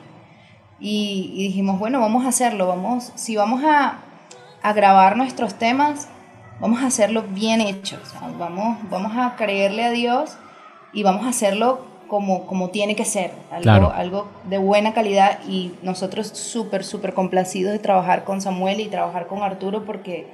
[0.80, 3.98] Y, y dijimos, bueno, vamos a hacerlo, vamos, si vamos a,
[4.62, 6.08] a grabar nuestros temas,
[6.60, 10.36] vamos a hacerlo bien hecho, o sea, vamos, vamos a creerle a Dios
[10.92, 13.92] y vamos a hacerlo como, como tiene que ser, algo, Claro.
[13.92, 19.26] algo de buena calidad y nosotros súper, súper complacidos de trabajar con Samuel y trabajar
[19.26, 20.26] con Arturo porque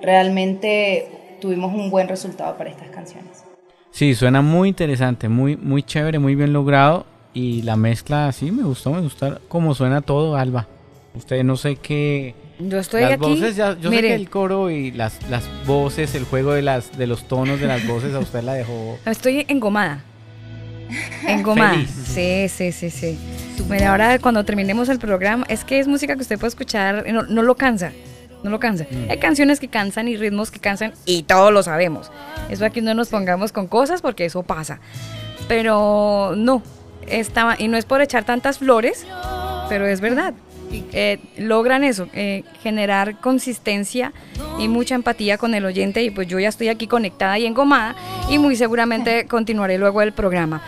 [0.00, 3.44] realmente tuvimos un buen resultado para estas canciones.
[3.90, 7.04] Sí, suena muy interesante, muy, muy chévere, muy bien logrado.
[7.34, 10.66] Y la mezcla, sí, me gustó, me gustó cómo suena todo, Alba.
[11.14, 12.34] Usted no sé qué...
[12.58, 14.08] Yo estoy las aquí, voces, ya- yo sé mire.
[14.08, 17.66] que el coro y las, las voces, el juego de, las, de los tonos de
[17.68, 18.98] las voces a usted la dejó...
[19.06, 20.02] Estoy engomada.
[21.26, 21.74] Engomada.
[21.74, 21.90] Feliz.
[21.90, 23.18] Sí, sí, sí, sí.
[23.68, 27.22] Mira, ahora cuando terminemos el programa, es que es música que usted puede escuchar, no,
[27.24, 27.92] no lo cansa,
[28.42, 28.86] no lo cansa.
[28.90, 29.10] Mm.
[29.10, 32.10] Hay canciones que cansan y ritmos que cansan y todos lo sabemos.
[32.48, 34.80] Eso aquí no nos pongamos con cosas porque eso pasa.
[35.46, 36.62] Pero no,
[37.10, 39.06] esta, y no es por echar tantas flores,
[39.68, 40.34] pero es verdad.
[40.70, 44.12] Eh, logran eso, eh, generar consistencia
[44.58, 47.96] y mucha empatía con el oyente y pues yo ya estoy aquí conectada y engomada
[48.28, 50.62] y muy seguramente continuaré luego el programa.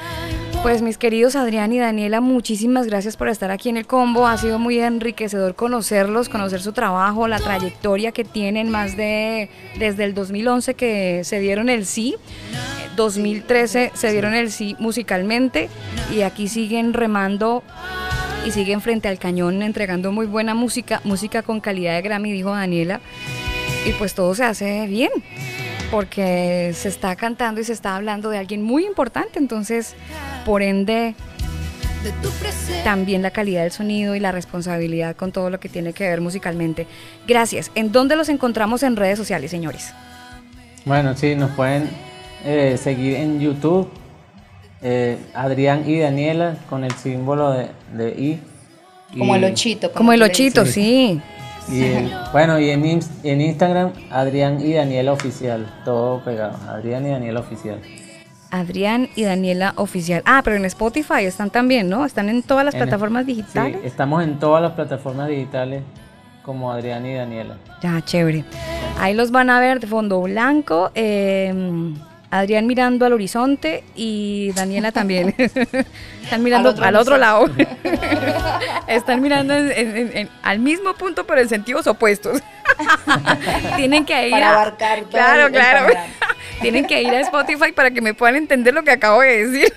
[0.63, 4.27] Pues mis queridos Adrián y Daniela, muchísimas gracias por estar aquí en el combo.
[4.27, 9.49] Ha sido muy enriquecedor conocerlos, conocer su trabajo, la trayectoria que tienen más de
[9.79, 12.17] desde el 2011 que se dieron el sí,
[12.97, 15.71] 2013 se dieron el sí musicalmente
[16.15, 17.63] y aquí siguen remando
[18.45, 22.51] y siguen frente al cañón entregando muy buena música, música con calidad de Grammy, dijo
[22.51, 23.01] Daniela.
[23.87, 25.11] Y pues todo se hace bien,
[25.91, 29.95] porque se está cantando y se está hablando de alguien muy importante, entonces
[30.45, 31.15] por ende
[32.85, 36.21] también la calidad del sonido y la responsabilidad con todo lo que tiene que ver
[36.21, 36.87] musicalmente.
[37.27, 37.71] Gracias.
[37.75, 39.93] ¿En dónde los encontramos en redes sociales, señores?
[40.85, 41.91] Bueno, sí, nos pueden
[42.45, 43.91] eh, seguir en YouTube,
[44.81, 48.41] eh, Adrián y Daniela, con el símbolo de, de I.
[49.19, 49.93] Como Y- el ochito.
[49.93, 51.21] Como el tú le ochito, sí.
[51.69, 56.57] Y en- bueno, y en, Ins- en Instagram, Adrián y Daniela Oficial, todo pegado.
[56.69, 57.81] Adrián y Daniela Oficial.
[58.51, 60.23] Adrián y Daniela Oficial.
[60.27, 62.05] Ah, pero en Spotify están también, ¿no?
[62.05, 63.79] Están en todas las En- plataformas Sí, digitales.
[63.85, 65.83] estamos en todas las plataformas digitales
[66.43, 67.57] como Adrián y Daniela.
[67.83, 68.45] Ya, chévere.
[68.99, 70.91] Ahí los van a ver de fondo blanco.
[70.97, 71.55] eh,
[72.31, 75.35] Adrián mirando al horizonte y Daniela también.
[76.23, 77.47] Están mirando Al al otro otro, lado.
[78.87, 82.41] Están mirando en- en- en- en- al mismo punto, pero en sentidos opuestos.
[83.77, 85.87] Tienen que ir Para a- abarcar todo Claro, el claro.
[86.61, 89.73] Tienen que ir a Spotify para que me puedan entender lo que acabo de decir.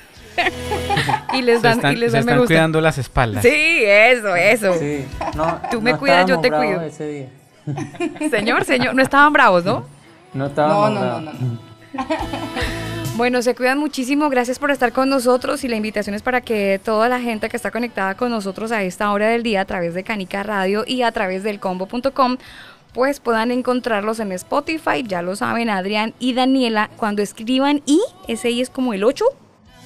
[1.34, 2.54] y les Se dan, están, y les se dan me están gusta.
[2.54, 3.42] cuidando las espaldas.
[3.44, 4.74] Sí, eso, eso.
[4.80, 6.82] Sí, no, Tú me no cuidas, yo te cuido.
[6.82, 7.28] ese día.
[8.30, 9.86] Señor, señor, no estaban bravos, ¿no?
[10.34, 11.24] No estábamos No, no, bravos.
[11.24, 11.73] no, no,
[13.16, 14.28] Bueno, se cuidan muchísimo.
[14.30, 17.56] Gracias por estar con nosotros y la invitación es para que toda la gente que
[17.56, 21.04] está conectada con nosotros a esta hora del día a través de Canica Radio y
[21.04, 22.38] a través del combo.com
[22.92, 28.52] pues puedan encontrarlos en Spotify, ya lo saben, Adrián y Daniela, cuando escriban I, ese
[28.52, 29.26] I es como el 8,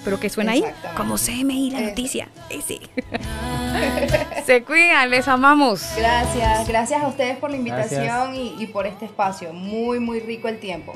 [0.04, 0.64] pero que suena ahí,
[0.96, 2.80] como CMI la noticia, ese.
[4.46, 5.86] se cuidan, les amamos.
[5.98, 9.54] Gracias, gracias a ustedes por la invitación y, y por este espacio.
[9.54, 10.94] Muy, muy rico el tiempo.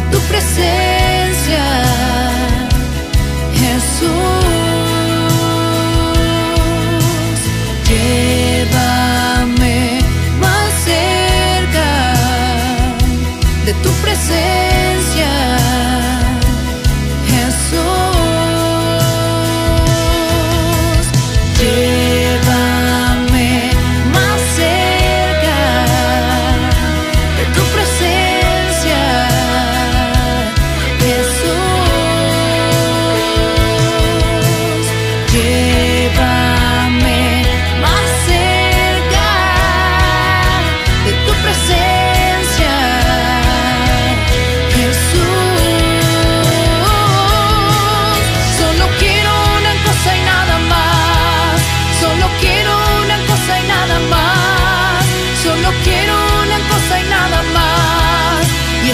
[0.00, 1.07] De tu presencia,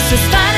[0.05, 0.54] Y es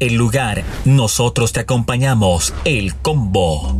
[0.00, 2.54] El lugar, nosotros te acompañamos.
[2.64, 3.74] El combo.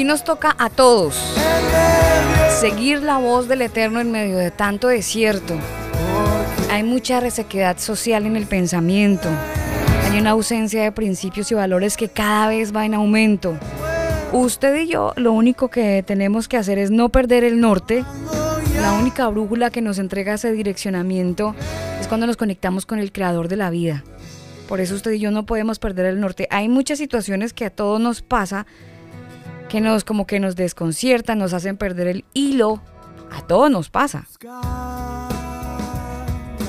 [0.00, 1.14] Así nos toca a todos.
[2.58, 5.58] Seguir la voz del Eterno en medio de tanto desierto.
[6.70, 9.28] Hay mucha resequedad social en el pensamiento.
[10.04, 13.58] Hay una ausencia de principios y valores que cada vez va en aumento.
[14.32, 18.02] Usted y yo lo único que tenemos que hacer es no perder el norte.
[18.80, 21.54] La única brújula que nos entrega ese direccionamiento
[22.00, 24.02] es cuando nos conectamos con el creador de la vida.
[24.66, 26.48] Por eso usted y yo no podemos perder el norte.
[26.50, 28.64] Hay muchas situaciones que a todos nos pasa
[29.70, 32.82] que nos como que nos desconciertan, nos hacen perder el hilo.
[33.30, 34.26] A todos nos pasa.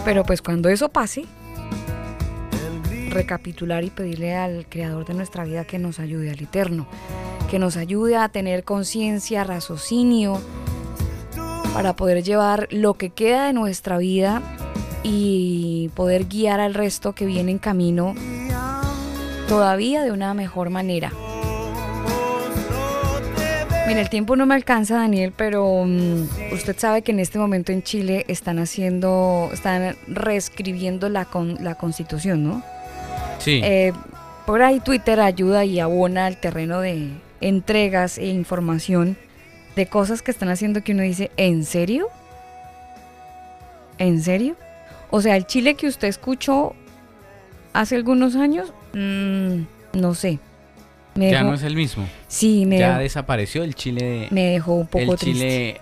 [0.05, 1.25] Pero pues cuando eso pase,
[3.09, 6.87] recapitular y pedirle al creador de nuestra vida que nos ayude, al eterno,
[7.49, 10.39] que nos ayude a tener conciencia, raciocinio,
[11.73, 14.43] para poder llevar lo que queda de nuestra vida
[15.01, 18.13] y poder guiar al resto que viene en camino
[19.47, 21.11] todavía de una mejor manera.
[23.91, 27.73] Mira, el tiempo no me alcanza, Daniel, pero mm, usted sabe que en este momento
[27.73, 32.63] en Chile están haciendo, están reescribiendo la, con, la constitución, ¿no?
[33.39, 33.59] Sí.
[33.61, 33.91] Eh,
[34.45, 37.09] por ahí Twitter ayuda y abona al terreno de
[37.41, 39.17] entregas e información
[39.75, 42.07] de cosas que están haciendo que uno dice, ¿en serio?
[43.97, 44.55] ¿En serio?
[45.09, 46.75] O sea, el Chile que usted escuchó
[47.73, 49.63] hace algunos años, mm,
[49.99, 50.39] no sé.
[51.15, 52.07] Me ya dejó- no es el mismo.
[52.27, 54.27] Sí, me ya dejó- desapareció el Chile.
[54.31, 55.81] me dejó un poco el Chile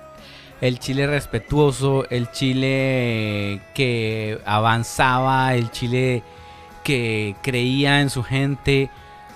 [0.61, 6.21] el Chile respetuoso, el Chile que avanzaba, el Chile
[6.83, 8.89] que creía en su gente.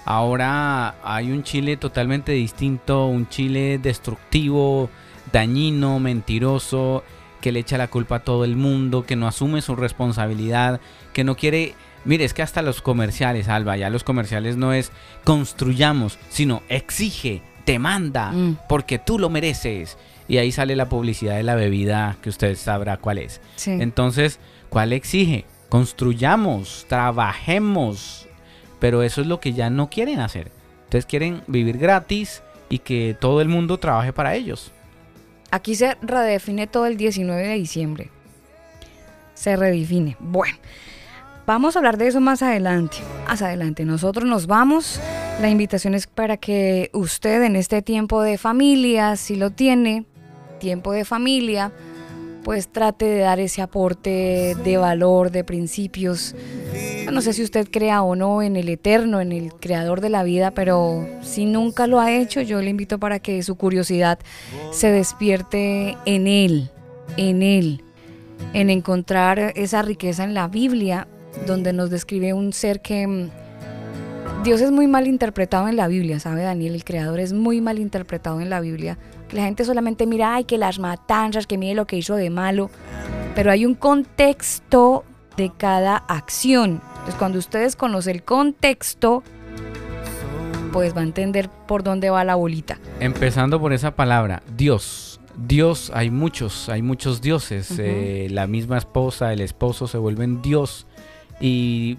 [0.05, 4.89] Ahora hay un Chile totalmente distinto, un Chile destructivo,
[5.31, 7.03] dañino, mentiroso,
[7.39, 10.81] que le echa la culpa a todo el mundo, que no asume su responsabilidad,
[11.13, 11.73] que no quiere...
[12.05, 14.91] Mire, es que hasta los comerciales, Alba, ya los comerciales no es
[15.23, 18.57] construyamos, sino exige, demanda, Mm.
[18.67, 19.97] porque tú lo mereces.
[20.27, 23.41] Y ahí sale la publicidad de la bebida que usted sabrá cuál es.
[23.55, 23.71] Sí.
[23.71, 24.39] Entonces,
[24.69, 25.45] ¿cuál exige?
[25.69, 28.27] Construyamos, trabajemos.
[28.79, 30.51] Pero eso es lo que ya no quieren hacer.
[30.85, 34.71] Entonces quieren vivir gratis y que todo el mundo trabaje para ellos.
[35.51, 38.09] Aquí se redefine todo el 19 de diciembre.
[39.35, 40.15] Se redefine.
[40.19, 40.55] Bueno,
[41.45, 42.97] vamos a hablar de eso más adelante.
[43.27, 43.85] Más adelante.
[43.85, 44.99] Nosotros nos vamos.
[45.41, 50.05] La invitación es para que usted en este tiempo de familia, si lo tiene,
[50.59, 51.71] tiempo de familia,
[52.43, 56.35] pues trate de dar ese aporte de valor, de principios.
[57.11, 60.23] No sé si usted crea o no en el eterno, en el creador de la
[60.23, 64.19] vida, pero si nunca lo ha hecho, yo le invito para que su curiosidad
[64.71, 66.69] se despierte en él,
[67.17, 67.83] en él,
[68.53, 71.07] en encontrar esa riqueza en la Biblia,
[71.45, 73.29] donde nos describe un ser que mm,
[74.43, 76.75] Dios es muy mal interpretado en la Biblia, ¿sabe Daniel?
[76.75, 78.97] El creador es muy mal interpretado en la Biblia.
[79.29, 82.29] Que la gente solamente mira, ay, que las matanzas, que mire lo que hizo de
[82.29, 82.69] malo.
[83.35, 85.05] Pero hay un contexto
[85.37, 86.81] de cada acción.
[86.89, 89.23] Entonces, cuando ustedes conocen el contexto,
[90.71, 92.79] pues va a entender por dónde va la bolita.
[92.99, 95.21] Empezando por esa palabra, Dios.
[95.35, 97.73] Dios, hay muchos, hay muchos dioses.
[97.79, 100.85] Eh, la misma esposa, el esposo se vuelven Dios.
[101.39, 101.97] Y,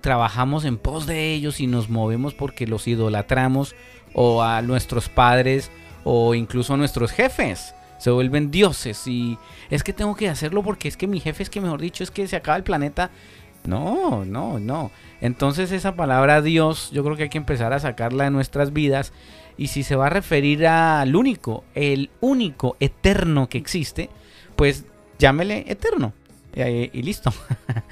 [0.00, 3.74] trabajamos en pos de ellos y nos movemos porque los idolatramos
[4.14, 5.70] o a nuestros padres
[6.04, 7.74] o incluso a nuestros jefes.
[7.98, 9.38] Se vuelven dioses y
[9.70, 12.10] es que tengo que hacerlo porque es que mi jefe es que mejor dicho es
[12.10, 13.10] que se acaba el planeta.
[13.64, 14.90] No, no, no.
[15.20, 19.12] Entonces esa palabra Dios yo creo que hay que empezar a sacarla de nuestras vidas
[19.56, 24.10] y si se va a referir al único, el único eterno que existe,
[24.54, 24.84] pues
[25.18, 26.12] llámele eterno.
[26.56, 27.32] Y, y listo.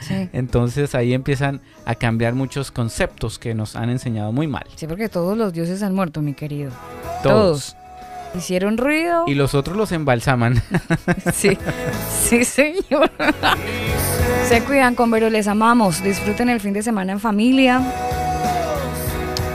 [0.00, 0.28] Sí.
[0.34, 4.64] Entonces ahí empiezan a cambiar muchos conceptos que nos han enseñado muy mal.
[4.76, 6.72] Sí, porque todos los dioses han muerto, mi querido.
[7.22, 7.74] Todos.
[8.34, 9.24] Hicieron ruido.
[9.26, 10.62] Y los otros los embalsaman.
[11.32, 11.56] Sí,
[12.10, 13.10] sí, señor.
[14.48, 16.02] Se cuidan con Vero, les amamos.
[16.02, 17.80] Disfruten el fin de semana en familia.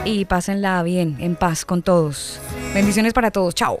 [0.04, 2.40] Y pásenla bien, en paz con todos.
[2.74, 3.54] Bendiciones para todos.
[3.54, 3.80] Chao.